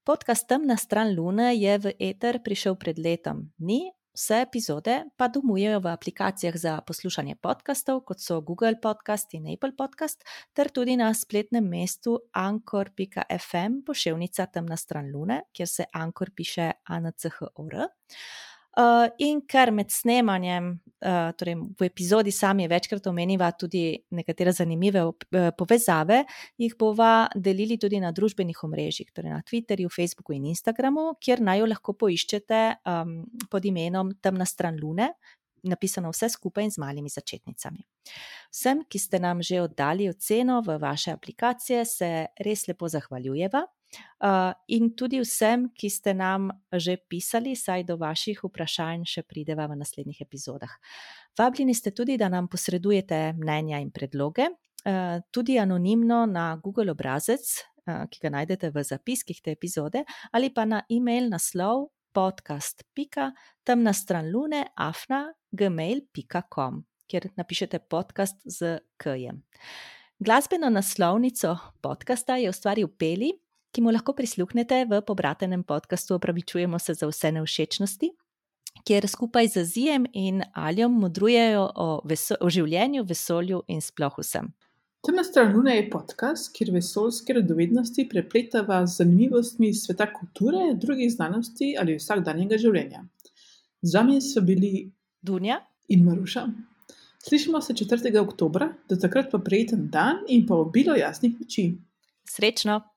Podcast 0.06 0.46
Temna 0.46 0.76
stran 0.78 1.16
Lune 1.18 1.50
je 1.58 1.78
v 1.82 1.90
eter 1.98 2.38
prišel 2.38 2.78
pred 2.78 2.94
letom 2.94 3.50
dni, 3.58 3.90
vse 4.14 4.36
epizode 4.46 4.94
pa 5.18 5.26
domujejo 5.26 5.80
v 5.82 5.90
aplikacijah 5.90 6.54
za 6.54 6.74
poslušanje 6.86 7.34
podkastov, 7.42 8.06
kot 8.06 8.22
so 8.22 8.38
Google 8.38 8.78
Podcast 8.78 9.34
in 9.34 9.50
Apple 9.50 9.74
Podcast, 9.74 10.22
ter 10.54 10.70
tudi 10.70 10.94
na 10.94 11.10
spletnem 11.10 11.66
mestu 11.66 12.22
anchor.fm 12.30 13.82
pošiljka 13.82 14.46
Temna 14.46 14.78
stran 14.78 15.10
Lune, 15.10 15.42
kjer 15.50 15.68
se 15.68 15.90
Anchor 15.90 16.30
piše 16.30 16.70
ANCHOR. 16.86 17.90
Uh, 18.76 19.06
in 19.24 19.38
ker 19.48 19.70
med 19.72 19.88
snemanjem, 19.88 20.66
uh, 21.00 21.30
torej 21.40 21.54
v 21.80 21.86
epizodi 21.86 22.32
sami 22.34 22.66
večkrat 22.68 23.06
omeniva 23.08 23.48
tudi 23.56 23.94
nekatere 24.12 24.52
zanimive 24.52 25.00
uh, 25.00 25.46
povezave, 25.56 26.18
jih 26.60 26.74
bova 26.76 27.28
delili 27.32 27.78
tudi 27.80 28.02
na 28.04 28.10
družbenih 28.12 28.60
omrežjih, 28.68 29.08
torej 29.16 29.32
na 29.32 29.40
Twitterju, 29.40 29.88
Facebooku 29.88 30.36
in 30.36 30.44
Instagramu, 30.52 31.14
kjer 31.24 31.40
naj 31.40 31.62
jo 31.62 31.70
lahko 31.72 31.96
poiščete 31.96 32.60
um, 32.84 33.16
pod 33.48 33.64
imenom 33.64 34.12
Temna 34.20 34.44
stran 34.44 34.76
Lune, 34.82 35.08
napisano 35.64 36.12
vse 36.12 36.28
skupaj 36.36 36.68
in 36.68 36.76
z 36.76 36.82
malimi 36.82 37.08
začetnicami. 37.08 37.80
Vsem, 38.52 38.84
ki 38.84 39.00
ste 39.00 39.20
nam 39.24 39.40
že 39.40 39.62
oddali 39.64 40.10
oceno 40.12 40.60
v 40.60 40.76
vaše 40.82 41.16
aplikacije, 41.16 41.84
se 41.84 42.10
res 42.44 42.68
lepo 42.68 42.92
zahvaljujeva. 42.92 43.64
Uh, 44.16 44.52
in 44.72 44.90
tudi 44.96 45.20
vsem, 45.20 45.68
ki 45.76 45.90
ste 45.92 46.14
nam 46.16 46.48
že 46.72 46.96
pisali, 46.96 47.52
saj 47.56 47.84
do 47.84 47.98
vaših 48.00 48.40
vprašanj 48.44 49.04
še 49.08 49.22
prideva 49.28 49.66
v 49.68 49.76
naslednjih 49.76 50.22
epizodah. 50.24 50.72
Vabljeni 51.38 51.74
ste 51.76 51.92
tudi, 51.92 52.16
da 52.16 52.30
nam 52.32 52.48
posredujete 52.48 53.36
mnenja 53.36 53.80
in 53.84 53.92
predloge, 53.92 54.48
uh, 54.48 55.20
tudi 55.30 55.58
anonimno 55.60 56.24
na 56.26 56.56
Google 56.56 56.96
obrazec, 56.96 57.44
uh, 57.86 58.08
ki 58.10 58.24
ga 58.24 58.32
najdete 58.40 58.72
v 58.72 58.84
zapiskih 58.88 59.42
te 59.44 59.52
epizode, 59.52 60.04
ali 60.32 60.50
pa 60.50 60.64
na 60.64 60.82
e-mail 60.88 61.28
naslov 61.28 61.90
podcast.temna 62.16 63.92
stran 63.92 64.32
lune 64.32 64.64
afna 64.72 65.26
gmail.com, 65.52 66.80
kjer 67.04 67.30
napišete 67.36 67.84
podcast 67.84 68.40
z 68.48 68.78
K-jem. 68.96 69.44
Glasbeno 70.18 70.72
naslovnico 70.72 71.58
podcasta 71.84 72.40
je 72.40 72.48
ustvaril 72.48 72.88
Peli 72.88 73.34
ki 73.76 73.82
mu 73.84 73.92
lahko 73.92 74.14
prisluhnete 74.16 74.86
v 74.88 75.02
pobratenem 75.04 75.60
podkastu 75.62 76.14
Opravičujemo 76.14 76.78
se 76.78 76.94
za 76.94 77.06
vse 77.06 77.32
neušečnosti, 77.32 78.08
kjer 78.88 79.08
skupaj 79.08 79.48
z 79.52 79.64
Zijem 79.64 80.06
in 80.12 80.40
Aljom 80.54 80.94
modrujejo 81.00 81.66
o, 81.74 81.88
o 82.40 82.48
življenju, 82.48 83.04
vesolju 83.04 83.60
in 83.68 83.84
sploh 83.84 84.16
vsem. 84.22 84.48
Temna 85.04 85.24
stran 85.28 85.52
Lune 85.52 85.76
je 85.76 85.90
podcast, 85.92 86.48
kjer 86.56 86.72
vesoljske 86.72 87.36
radovednosti 87.36 88.06
prepletava 88.08 88.80
z 88.86 89.02
zanimivostmi 89.02 89.74
sveta 89.76 90.08
kulture, 90.14 90.72
drugih 90.80 91.12
znanosti 91.12 91.74
ali 91.76 92.00
vsakdanjega 92.00 92.56
življenja. 92.56 93.04
Z 93.84 94.00
vami 94.00 94.22
so 94.24 94.40
bili 94.40 94.88
Dunja 95.20 95.60
in 95.92 96.08
Maruša. 96.08 96.48
Slišimo 97.28 97.60
se 97.60 97.76
4. 97.76 98.16
oktober, 98.24 98.70
do 98.88 98.96
takrat 98.96 99.28
pa 99.30 99.38
prijeten 99.38 99.90
dan 99.92 100.24
in 100.32 100.48
pa 100.48 100.64
obilo 100.64 100.96
jasnih 100.96 101.36
noči. 101.36 101.74
Srečno! 102.24 102.95